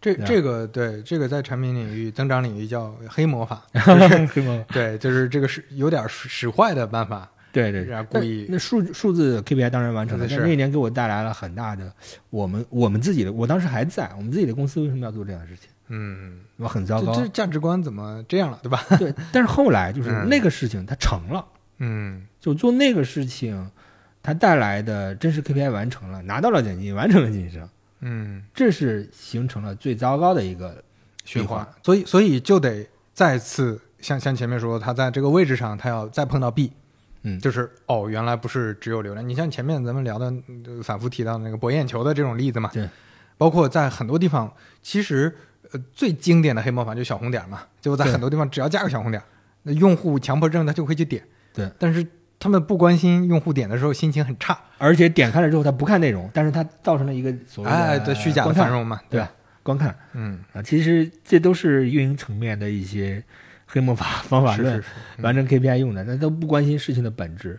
[0.00, 4.64] 这这个对这个在产品领域、增长领域叫黑魔法， 就是黑吗？
[4.72, 8.46] 对，就是这个是有点使使坏的办法，对对，那然后故意。
[8.48, 11.90] 那数数字 KPI 当然完成了，是但那一年给我带来了很大的，
[12.28, 15.70] 我们我们自己的，我当时还在，我们自己的公司为什么要做这样的事情？
[15.88, 17.14] 嗯，我很糟糕。
[17.14, 18.84] 这这价值观怎么这样了，对吧？
[18.98, 20.28] 对，但是后来就是嗯。
[20.28, 21.44] 那个事情它成了，
[21.78, 22.26] 嗯。
[22.40, 23.70] 就做那个事情，
[24.22, 27.68] 它带来的真实 KPI 完成了，拿到了奖金，完成了晋升，
[28.00, 30.82] 嗯，这是形成了最糟糕的一个
[31.24, 36.70] 循环环，所以所以就得再次像像前面说，他在这个位置上，他要再碰到 B，
[37.26, 39.28] 嗯就是哦，原来不是只有流量。
[39.28, 40.32] 你像前面咱们聊的
[40.66, 42.88] 呃反复提到的那个博眼球的这种例子嘛，对，
[43.36, 45.34] 包括在很多地方，其实
[45.72, 49.22] 呃最经典的黑魔法就是小红点儿嘛，就在很多地方只要加个小红点，
[49.64, 51.22] 那用户强迫症他就会去点，
[51.52, 52.06] 对，但是
[52.38, 59.32] 他们不关心用户点的时候心情很差，而且点开了之后，他不看内容，但是他造成了一个所谓的哎，对虚假的繁荣嘛，对吧？
[59.62, 63.20] 观看嗯，啊，其实这都是运营层面的一些
[63.66, 64.82] 黑魔法方法论
[65.18, 67.58] 完成 KPI 用的，那都不关心事情的本质。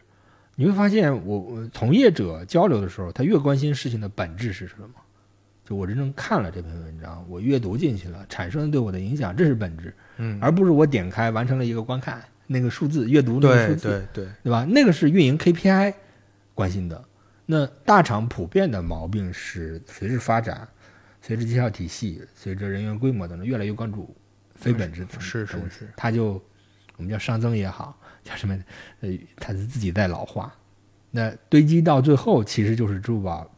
[0.56, 4.90] 你会发现我，我从业者交流的时候，他越关心事情的本质是什么。
[5.64, 14.66] 就我真正看了这篇文章，我阅读进去了，产生对我的影响，这是本质，嗯，而不是我点开完成了一个观看那个数字，阅读那个数对字，对对，对吧？
[14.70, 15.94] 那个是运营 KPI
[16.56, 17.04] 关心的。
[17.46, 20.68] 那大厂普遍的毛病是随着发展，
[21.22, 24.16] 随着绩效体系，随着人员规模等等，越来越关注
[24.58, 26.42] 非本质层是是是它就
[26.98, 28.58] 我们叫熵增也好，叫什么？
[29.02, 30.54] 呃，它是自己在老化。
[31.12, 33.50] 那堆积到最后，其实就是支付宝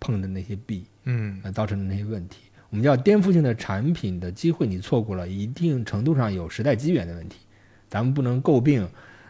[0.00, 2.40] 碰的那些壁，嗯呃，造成的那些问题。
[2.70, 7.38] 我们叫颠覆性的产品的机会，你错过了，一定程度上有时代机缘的问题，
[7.88, 8.86] 咱们不能诟病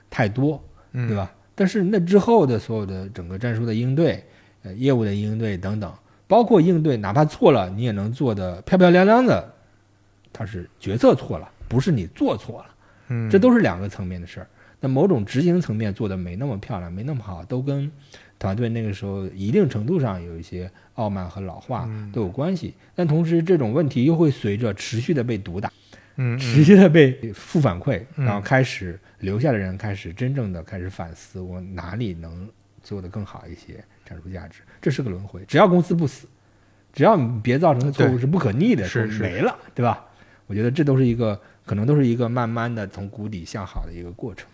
[0.09, 0.63] 太多，
[0.93, 1.17] 嗯，对？
[1.17, 1.33] 吧？
[1.55, 4.25] 但是那之后的所有的整个战术的应对，
[4.63, 5.93] 呃，业务的应对等等，
[6.27, 9.55] 包括应对，哪怕错了，你也能做的漂漂亮亮的，
[10.39, 12.67] 它是决策错了，不是你做错了。
[13.09, 14.47] 嗯，这都是两个层面的事儿。
[14.79, 17.91] 那某种执行层面做的没那么漂亮，没那么好，都跟
[18.39, 22.73] 团队那个时候一定程度上有一些傲慢和老化嗯都有关系。
[22.95, 25.73] 但同时，这种问题又会随着持续的被毒打，
[26.15, 32.49] 嗯持续的被负反馈，嗯然后开始留下的人开始真正的开始反思，我哪里能
[32.81, 34.61] 做得更好一些，产出价值。
[34.81, 36.29] 这是个轮回，只要公司不死，
[36.93, 40.05] 只要你别造成的错误是不可逆的，是就是没了，对吧？
[40.49, 44.49] 我觉得这都是一个可能都是一个慢慢的从谷底向好的一个过程。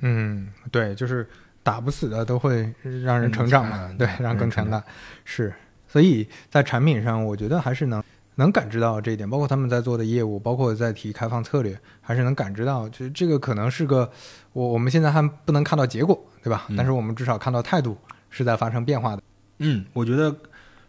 [0.00, 1.28] 嗯，对，就是
[1.62, 2.72] 打不死的都会
[3.04, 4.82] 让人成长嘛， 对，嗯对让更强大。
[5.24, 5.52] 是，
[5.88, 8.02] 所以在产品上，我觉得还是能
[8.36, 14.10] 能感知到这一点，包括他们在做的业务，包括在提开放策略，还是能感知到，就这个可能是个
[14.52, 16.66] 我我们现在还不能看到结果，对吧？
[16.68, 17.98] 嗯但是我们至少看到态度
[18.30, 19.22] 是在发生变化的。
[19.58, 20.34] 嗯，我觉得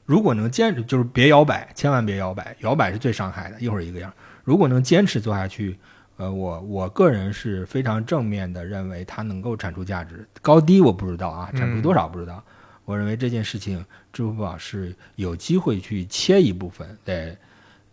[0.06, 4.14] 如果能坚持，就是别摇摆，千万别摇摆，摇摆是最伤害的，一会儿一个样。
[4.44, 5.78] 如果能坚持做下去，
[6.18, 12.44] 呃，我我个人是非常正面的，认为它能够产出价值，高低我不知道啊，产出多少不知道。
[12.86, 17.38] 我认为这件事情，支付宝是有机会去切一部分在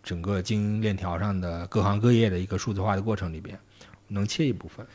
[0.03, 3.57] 整个经营链条上的各行各业的一个数字化的过程里边，
[4.07, 4.85] 能切一部分。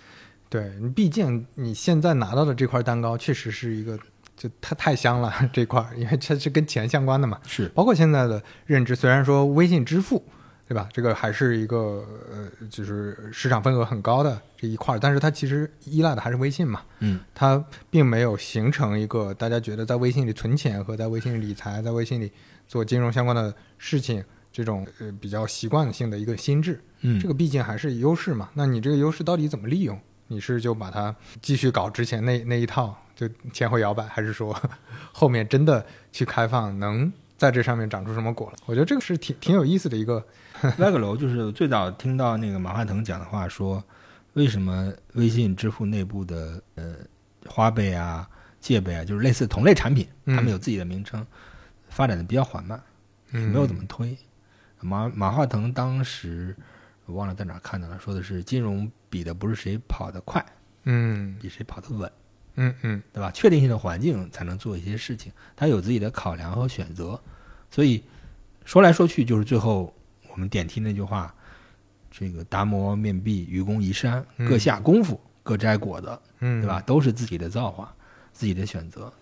[0.49, 3.99] 对你，毕竟你现在拿到的这块蛋糕，确实是一个
[4.37, 7.41] 就它太香了 这块儿，因为它是跟钱相关的嘛。
[7.47, 10.23] 是，包括现在的认知，虽然说微信支付，
[10.67, 10.89] 对吧？
[10.93, 22.33] 这个还是一个呃，就是市场份额很高的这一块儿，但是它其实依赖的还是微信嘛，嗯它并没有形成一个大家觉得在微信里存钱和在微信里理财、在微信里
[22.67, 26.81] 做金融相关的事情这种呃比较习惯性的一个心智。
[27.03, 28.49] 嗯，这个毕竟还是优势嘛。
[28.55, 29.99] 那你这个优势到底怎么利用？
[30.29, 34.59] 你是就把它继续搞之前那那一套，就前后摇摆，还是说
[35.13, 38.59] 后面真的去开放，能在这上面长出什么果来？
[38.67, 40.25] 我觉得这个是挺挺有意思的一个。
[40.79, 43.83] 歪个楼就是最早听到那个马化腾讲的话说，
[44.35, 46.95] 为什么微信支付内部的呃
[47.47, 48.27] 花呗啊、
[48.61, 51.27] 借呗啊，就是类似同类产品，嗯他们有自己的名称，
[51.89, 52.81] 发展的比较缓慢，
[53.33, 54.17] 嗯没有怎么推。
[54.81, 56.57] 马马化腾当时
[57.07, 60.43] 我忘了在哪儿看到了，说的是金融比的不是谁跑得快，
[60.85, 62.24] 嗯比谁跑得稳，嗯
[62.57, 63.31] 嗯嗯对吧？
[63.33, 67.21] 确定性的环境才能做一些事情，他有自己的考量和选择，
[67.71, 68.03] 所以
[68.65, 69.93] 说来说去就是最后
[70.31, 71.35] 我们点题那句话：
[72.11, 76.81] 这个达摩面壁，愚公移山，嗯各下功夫，各摘果子，嗯，对吧？？
[76.83, 77.95] 都是自己的造化，
[78.33, 79.13] 自己的选择。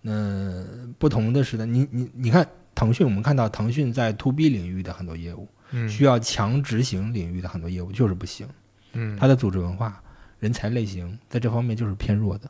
[0.00, 0.64] 那
[0.98, 8.46] 不同的是呢，你你你看腾讯，我们看到腾讯在 to B 领域的很多业务，嗯需要强执行领域的很多业务就是不行。
[8.92, 10.00] 嗯，它的组织文化、
[10.38, 12.48] 人才类型在这方面就是偏弱的。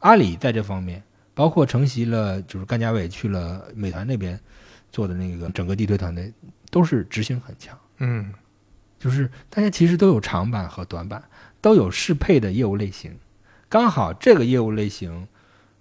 [0.00, 4.38] 阿里在这方面，包括承袭了就是甘家伟去了美团那边
[4.92, 6.30] 做的那个整个地推团队，
[6.70, 7.78] 都是执行很强。
[7.98, 8.32] 嗯
[8.98, 11.22] 就是大家其实都有长板和短板，
[11.62, 13.16] 都有适配的业务类型。
[13.68, 15.26] 刚好这个业务类型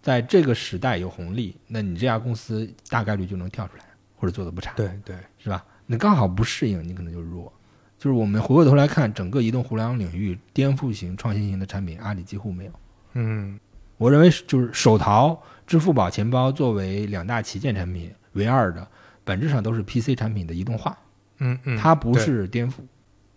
[0.02, 3.84] 在这个时代有红利，那你这家公司大概率就能跳出来，
[4.16, 4.72] 或者做的不差。
[4.76, 5.66] 对对，是吧？
[5.86, 7.52] 你刚好不适应，你可能就弱。
[7.98, 12.72] 就是我们回过头来看，整个移动互联网领域颠覆型、创新型的产品，阿里几乎没有。
[13.14, 13.60] 嗯
[14.00, 18.88] 我认为是就是手淘、支付宝钱包作为两大旗舰产品为二的，
[19.24, 20.98] 本质上都是 PC 产品的移动化，
[21.38, 22.76] 嗯嗯，它不是颠覆，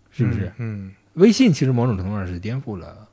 [0.09, 0.51] 是不是？
[0.57, 3.07] 嗯微信其实某种程度上是颠覆了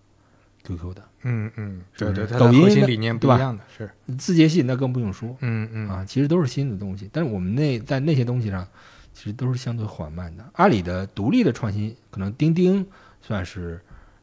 [0.64, 7.10] QQ 的，嗯嗯，对对，抖音理念不一样的是，字节系那更不用说嗯嗯啊，其实都是新的东西。
[7.12, 8.66] 但是我们那在那些东西上，
[9.12, 10.44] 其实都是相对缓慢的。
[10.55, 12.86] 阿里的独立的创新，可能钉钉
[13.20, 13.78] 算是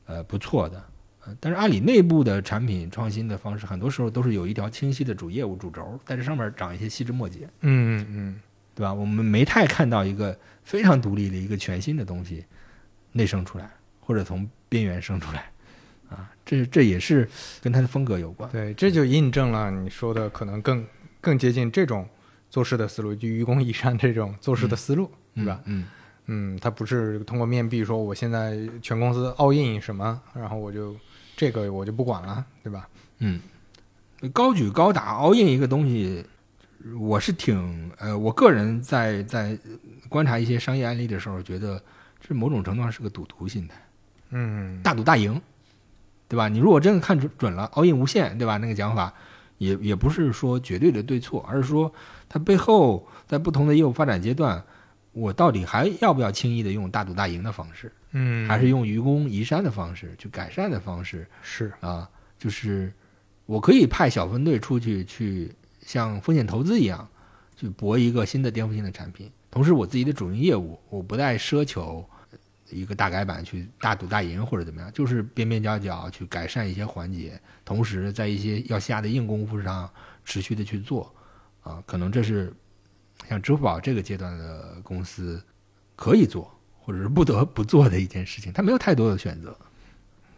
[0.07, 0.83] 呃不错的，呃，
[1.39, 8.41] 但是阿里内部的产品创新的方式，很多时候都是有一条清晰的主业务主轴，在这上面长一些细枝末节，嗯嗯嗯
[8.75, 8.93] 对吧？
[8.93, 12.45] 我们没太看到一个非常独立的一个全新的东西
[13.11, 15.51] 内生出来，或者从边缘生出来，
[16.09, 17.27] 啊，这这也是
[17.61, 18.49] 跟它的风格有关。
[18.51, 20.85] 对，这就印证了你说的可能更
[21.19, 22.07] 更接近这种
[22.49, 25.59] 做事的思路，就愚公移山这种做事的思路，对吧？
[25.65, 25.87] 嗯？
[26.29, 30.93] 嗯，他不是通过面壁说我现在全公司 all in 什么，然后我就
[31.37, 32.89] 这个我就不管了，对吧？
[33.19, 33.39] 嗯，
[34.33, 36.25] 高举高打 all in 一个东西，
[36.99, 39.57] 我是挺呃，我个人在在
[40.09, 41.79] 观察一些商业案例的时候，觉得
[42.19, 43.75] 这某种程度上是个赌徒心态，
[44.31, 45.39] 嗯大赌大赢，
[46.27, 46.49] 对吧？
[46.49, 48.57] 你如果真的看准准了 all in 无限，对吧？
[48.57, 49.13] 那个讲法
[49.59, 51.93] 也也不是说绝对的对错，而是说
[52.27, 54.63] 它背后在不同的业务发展阶段，
[55.17, 61.27] 我到底还要不要轻易的用大赌大赢的方式，嗯，还是用愚公移山的方式去改善的方式？
[61.41, 61.73] 是。
[61.79, 62.07] 啊？
[62.37, 62.93] 就是
[63.47, 67.09] 我可以派小分队出去去像风险投资一样
[67.55, 72.07] 去搏一个新的颠覆性的产品，同时我自己的主营业务我不再奢求
[72.69, 79.89] 一个大改版去大赌大赢或者怎么样，就是边边角角去改善一些环节，同时在一些要下的硬功夫上
[80.23, 81.11] 持续的去做。
[81.63, 82.53] 啊，可能这是
[83.29, 85.43] 像支付宝这个阶段的公司
[85.95, 89.57] 可以做或者是不得不做的一件事情，它没有太多的选择，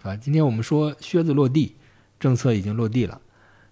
[0.03, 1.75] 啊，今天我们说靴子落地。
[2.19, 3.21] 政策已经落地了，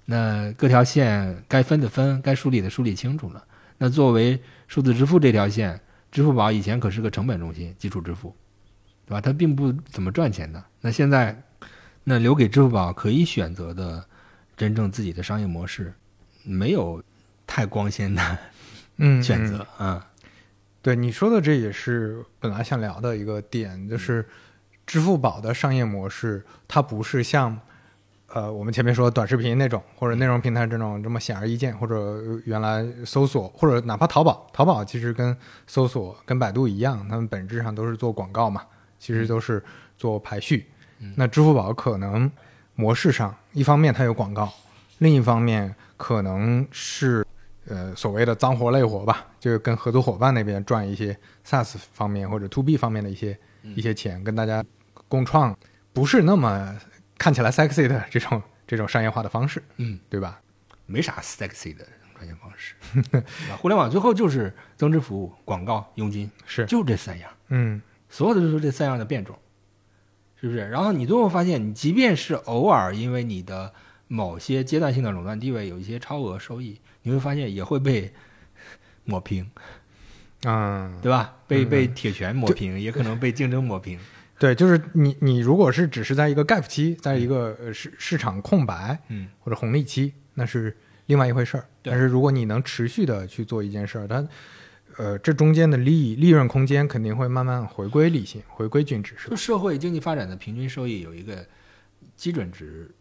[0.05, 3.43] 那各条线该分的分，该梳理的梳理清楚了。
[3.77, 5.77] 那作为数字支付这条线，
[6.13, 8.33] 支付宝以前可是个成本中心，基础支付，
[9.05, 9.19] 对吧？
[9.19, 10.63] 它并不怎么赚钱的。
[10.79, 11.43] 那现在，
[12.05, 14.07] 那留给支付宝可以选择的
[14.55, 15.93] 真正自己的商业模式，
[16.43, 17.03] 没有
[17.45, 18.39] 太光鲜的
[18.97, 20.05] 嗯选择啊。
[20.81, 24.25] 对你说的，这也是本来想聊的一个点，就是
[24.85, 27.59] 支付宝的商业模式，它不是像。
[28.33, 38.63] 呃，我们前面说短视频那种，或者内容平台这种这么显而易见，或者原来搜索，或者哪怕淘宝，淘宝其实跟搜索跟百度一样，他们本质上都是做广告嘛，
[38.99, 39.63] 其实都是
[39.97, 40.65] 做排序。
[41.15, 42.29] 那支付宝可能
[42.75, 44.51] 模式上，一方面它有广告，
[44.97, 47.25] 另一方面可能是
[47.67, 53.37] 呃所谓的脏活累活吧，就跟合作伙伴那边赚一些 SaaS 方面或者 To B 方面的一些
[53.75, 54.63] 一些钱，跟大家
[55.07, 55.57] 共创，
[55.93, 56.75] 不是那么。
[57.19, 60.39] 看起来 sexy 的这种这种商业化的方式，嗯，对吧？
[60.85, 61.83] 没啥 sexy 的
[62.13, 62.75] 赚钱方式。
[63.57, 67.27] 互联网最后就是增值服务、广告、佣金，是就这三样。
[67.47, 69.35] 嗯，所有的都是这三样的变种，
[70.39, 70.69] 是不是？
[70.69, 73.73] 然后你最后发现，你即便是偶尔因为你的
[74.07, 78.11] 某些阶段性的垄断地位有一些超额收益，你会发现也会被
[79.05, 79.49] 抹平，
[80.43, 81.33] 嗯，对吧？
[81.47, 83.97] 被被铁拳抹平，也可能被竞争抹平。
[84.37, 90.75] 对，就是你，你如果是只是在一个 gap 期，在一个市市场空白，嗯，或者红利期，那是
[91.05, 91.65] 另外一回事儿。
[91.81, 94.27] 但是如果你能持续的去做一件事儿，它，
[94.97, 99.15] 呃，这中间的利益利润空间肯定会慢慢回归理性，回归均值？
[99.29, 101.43] 就社会经济发展的平均收益有一个
[102.17, 102.93] 基准值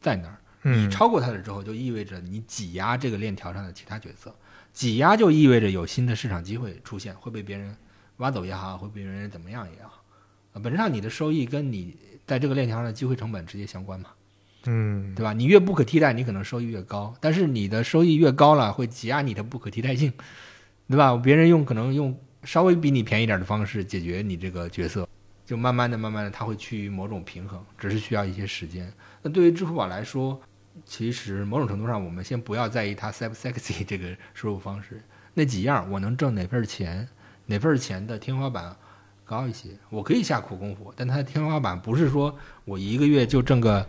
[0.00, 4.34] 在那儿，嗯你超过它了之后，就意味着你挤压这个链条上的其他角色，
[4.72, 7.76] 挤压就意味着有新的市场机会出现，会被别人
[8.16, 10.02] 挖走也好，会被别人怎么样也好。
[10.62, 11.96] 本质上，你的收益跟你
[12.26, 14.10] 在这个链条上的机会成本直接相关嘛，
[14.66, 15.32] 嗯，对吧？
[15.32, 20.12] 你越不可替代，你可能收益越高，但是你的收益越高了，会挤压你的不可替代性，
[20.88, 21.16] 对吧？
[21.16, 25.08] 别人用可能用稍微比你便宜点的方式解决你这个角色，
[25.44, 28.90] 就慢慢的、慢慢的，它会趋于某种平衡，只是需要一些时间。
[29.22, 30.40] 那对于支付宝来说，
[30.84, 35.02] 其实某种程度上，我们先不要在意它 sexy 这个收入方式，
[35.34, 37.08] 那几样我能挣哪份钱，
[37.46, 38.76] 哪份钱的天花板。
[39.26, 42.36] 高一些，我可以下苦功夫，但它的天花板不是说
[42.66, 43.88] 我一个月就挣个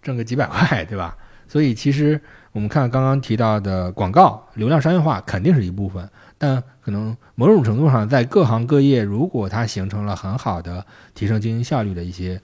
[0.00, 1.14] 挣个几百块，对吧？
[1.46, 2.18] 所以其实
[2.52, 12.40] 我们看刚刚提到的广告流量商业化肯定是一部分，但可能某种程度上，在各行各业，如果它形成了很好的提升经营效率的一些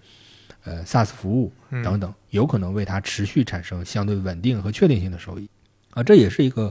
[0.66, 1.50] 呃 SaaS 服务
[1.82, 5.48] 等等，有可能为它持续产生相对稳定和确定性的收益
[5.92, 6.70] 啊，这也是一个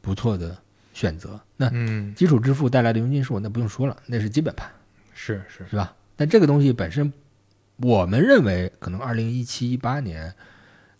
[0.00, 0.56] 不错的。
[0.92, 4.68] 选择那嗯，基础支付带来的佣金数，那不用说了，那是基本盘，
[5.14, 5.94] 是是是吧？
[6.16, 7.10] 但这个东西本身，
[7.76, 10.34] 我们认为可能二零一七一八年，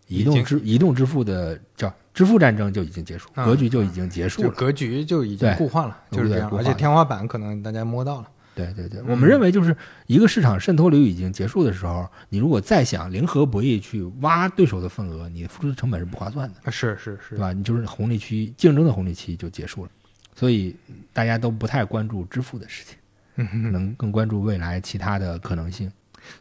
[0.07, 6.49] 移动支移动支付的叫支付战争就已经结束，格局就已经结束了，格局就已经固化了，就是这样。
[6.57, 8.29] 而且天花板可能大家摸到了。
[8.67, 9.75] 对对对，我们认为就是
[10.07, 16.71] 一个市场渗透率已经结束的时候，你如果再想零和博弈去挖对手的份额，你付出的成本是不划算的。
[16.71, 17.53] 是是是，对吧？
[17.53, 19.91] 你就是红利期竞争的红利期就结束了，
[20.35, 20.77] 所以
[21.13, 25.91] 大家都不太关注支付的事情，能更关注未来其他的可能性。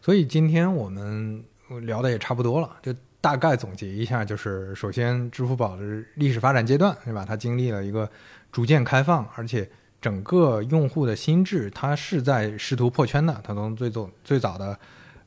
[0.02, 1.44] 所以今天我们
[1.84, 7.24] 聊的也差不多了，就大概总结一下，就是首先支付宝的历史发展阶段，对吧？
[7.28, 8.10] 它经历了一个
[8.52, 9.70] 逐渐开放，而且。
[10.02, 13.40] 整个用户的心智，它是在试图破圈的。
[13.44, 14.80] 它从最早最早的，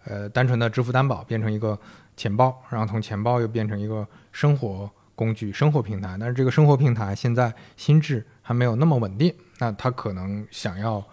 [0.04, 1.78] 呃，单纯的支付担保变成一个
[2.16, 6.16] 钱包，然后从钱包又变成一个生活工具、生活平台。
[6.18, 11.04] 但是这个生活平台现在心智还没有那么稳定，那它可能想要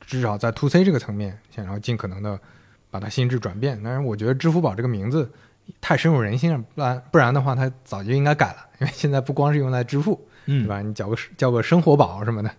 [0.00, 2.38] 至少在 to C 这个层面，想要尽可能的
[2.90, 3.78] 把它心智转变。
[3.84, 5.30] 但是 我觉得支付宝这个名字
[5.80, 8.66] 太深入人心了，不然不然的话，它早就应该改了。
[8.80, 10.18] 因为现在不光是用来支付。
[10.46, 10.82] 嗯，对吧？
[10.82, 12.50] 你叫个交个生活宝什么的，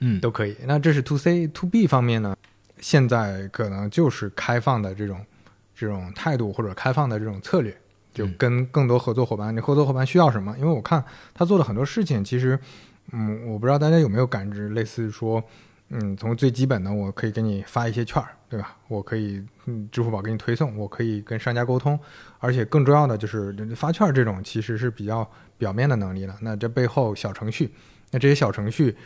[0.00, 0.56] 嗯，都可以。
[0.66, 2.36] 那这是 to C to B 方面呢？
[2.80, 5.24] 现在可能就是开放的这种
[5.74, 7.76] 这种态度或者开放的这种策略，
[8.14, 10.56] 就跟更多合作伙伴，你合作伙伴需要什么？
[10.58, 11.04] 因为我看
[11.34, 12.58] 他做的很多事情，其实，
[13.12, 15.42] 嗯，我不知道大家有没有感知，类似说，
[15.90, 18.76] 嗯，从最基本的，我可以给你发一些券儿，对吧？
[18.88, 22.00] 我可以，嗯，支付宝给你推送，我可以跟商家沟通，
[22.38, 25.30] 而且更重要的就是发券儿这种其实是比较
[25.60, 26.34] 表面的能力了。
[26.40, 27.70] 那这背后小程序，
[28.10, 28.96] 那这些小程序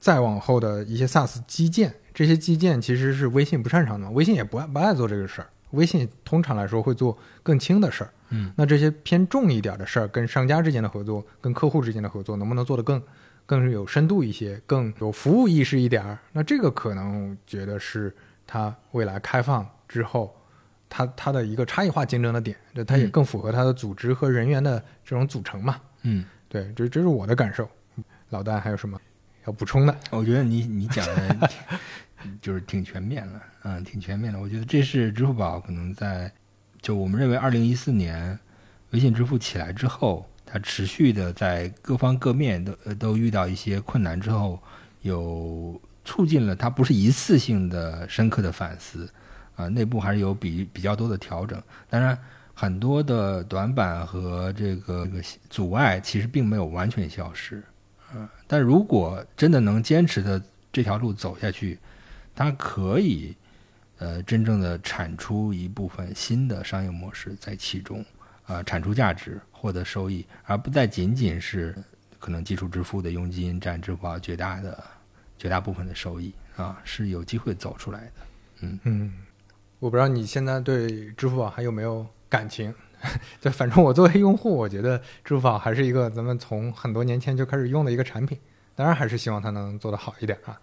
[0.00, 5.48] 再往后的一些 SaaS 基建，这些基建其实是微信不擅长的，微信也不爱不爱做这个事儿。
[5.72, 13.02] 微信通常来说会做更轻的事儿，嗯，那这些偏重一点的事儿，跟商家之间的合作，跟客户之间的合作，能不能做得更
[13.44, 16.18] 更有深度一些，更有服务意识一点儿？
[16.32, 18.14] 那这个可能觉得是
[18.46, 20.34] 它未来开放之后，
[20.88, 25.80] 它它的一个差异化竞争的点，这它也更符合它的组织和人员的这种组成嘛？
[26.02, 27.68] 嗯，对，这这是我的感受。
[28.30, 29.00] 老大还有什么
[29.46, 29.96] 要补充的？
[30.10, 31.50] 我觉得你你讲的。
[32.42, 34.40] 就是挺全面了，嗯，挺全面的。
[34.40, 36.30] 我觉得这是支付宝可能在，
[36.82, 38.36] 就我们认为二零一四年
[38.90, 44.60] 微信支付起来之后，它持续的在各方各面都都遇到一些困难之后，
[45.02, 49.08] 有促进了它不是一次性的深刻的反思，
[49.58, 51.62] 啊，内部还是有比比较多的调整。
[51.90, 52.18] 当然，
[52.54, 57.62] 很多的短板和这个这个阻碍其实并没有完全消失，
[58.14, 61.78] 啊，但如果真的能坚持的这条路走下去。
[62.40, 63.34] 它可以，
[63.98, 68.04] 呃，真正的产出一部分新的商业模式在其中，
[68.46, 71.74] 啊，产出价值，获得收益，而不再仅仅是
[72.20, 74.84] 可能基础支付的佣金占支付宝绝大的
[75.36, 78.12] 绝大部分的收益，啊，是有机会走出来的。
[78.60, 79.12] 嗯嗯，
[79.78, 82.74] 我不知道你现在对支付宝还有没有感情？
[83.40, 88.36] 就反正我作为用户，我觉得支付宝还是一个咱们从很多年前就开始用的一个产品，
[88.74, 90.58] 当然还是希望它能做得好一点啊。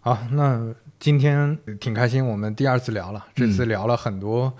[0.00, 4.52] 好，那今天挺开心，我们第二次聊了，这次聊了很多，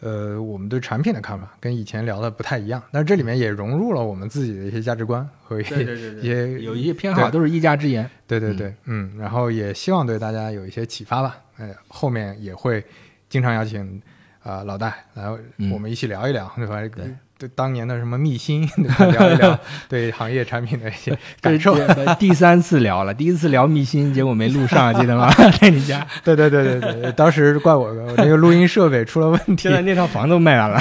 [0.00, 5.82] 呃，我们对产品的看法跟以前聊的不太一样，但是这里面也融入了我们自己的一些价值观和一些
[6.20, 8.08] 一些有一些偏好，都是一家之言。
[8.26, 11.38] 对对对，嗯，然后也希望对大家有一些启发吧。
[11.56, 12.84] 哎，后面也会
[13.28, 14.00] 经常邀请
[14.46, 15.24] 啊老戴来，
[15.72, 16.76] 我们一起聊一聊，对吧？
[16.94, 17.14] 对。
[17.38, 18.66] 对当年的什么秘辛
[19.12, 19.60] 聊一聊，
[19.90, 21.76] 对行业产品的一些感受。
[22.18, 25.30] 第三次聊了，第一次聊秘辛，结果没录上，记得吗？
[25.60, 26.06] 在你家。
[26.24, 29.64] 对对对对对，当时怪我，我那个录音设备出了问题。
[29.64, 30.80] 现在那套房都卖完了。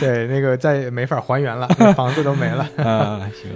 [0.00, 2.68] 对，那个再也没法还原了，房子都没了。
[2.78, 3.48] 啊，行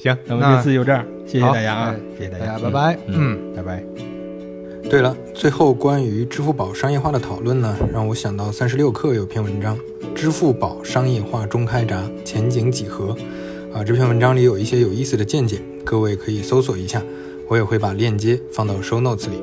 [0.00, 2.96] 行，那么这次就这样，谢谢大家啊，谢谢大家，拜拜。
[3.08, 4.13] 嗯，拜拜。
[4.90, 9.76] 对了，最后关于支付宝商业化的讨论呢，让我想到三十六氪有篇文章
[10.14, 13.06] 《支付宝商业化中开闸，前景几何》
[13.76, 17.02] 啊，这篇文章里有一些有意思的见解，各位可以搜索一下，
[17.48, 19.42] 我也会把链接放到 show notes 里。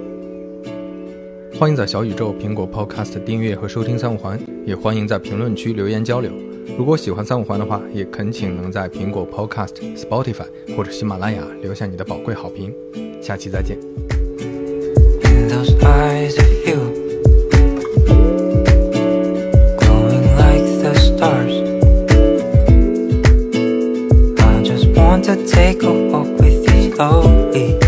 [1.59, 6.31] 欢迎在小宇宙、苹果 Podcast 订阅和收听三五环，也欢迎在评论区留言交流。
[6.77, 10.45] 如果喜欢三五环的话，也恳请能在苹果 Podcast、Spotify
[10.77, 12.73] 或者喜马拉雅留下你的宝贵好评。
[13.21, 13.77] 下期再见。
[25.35, 27.80] To take a walk with you slowly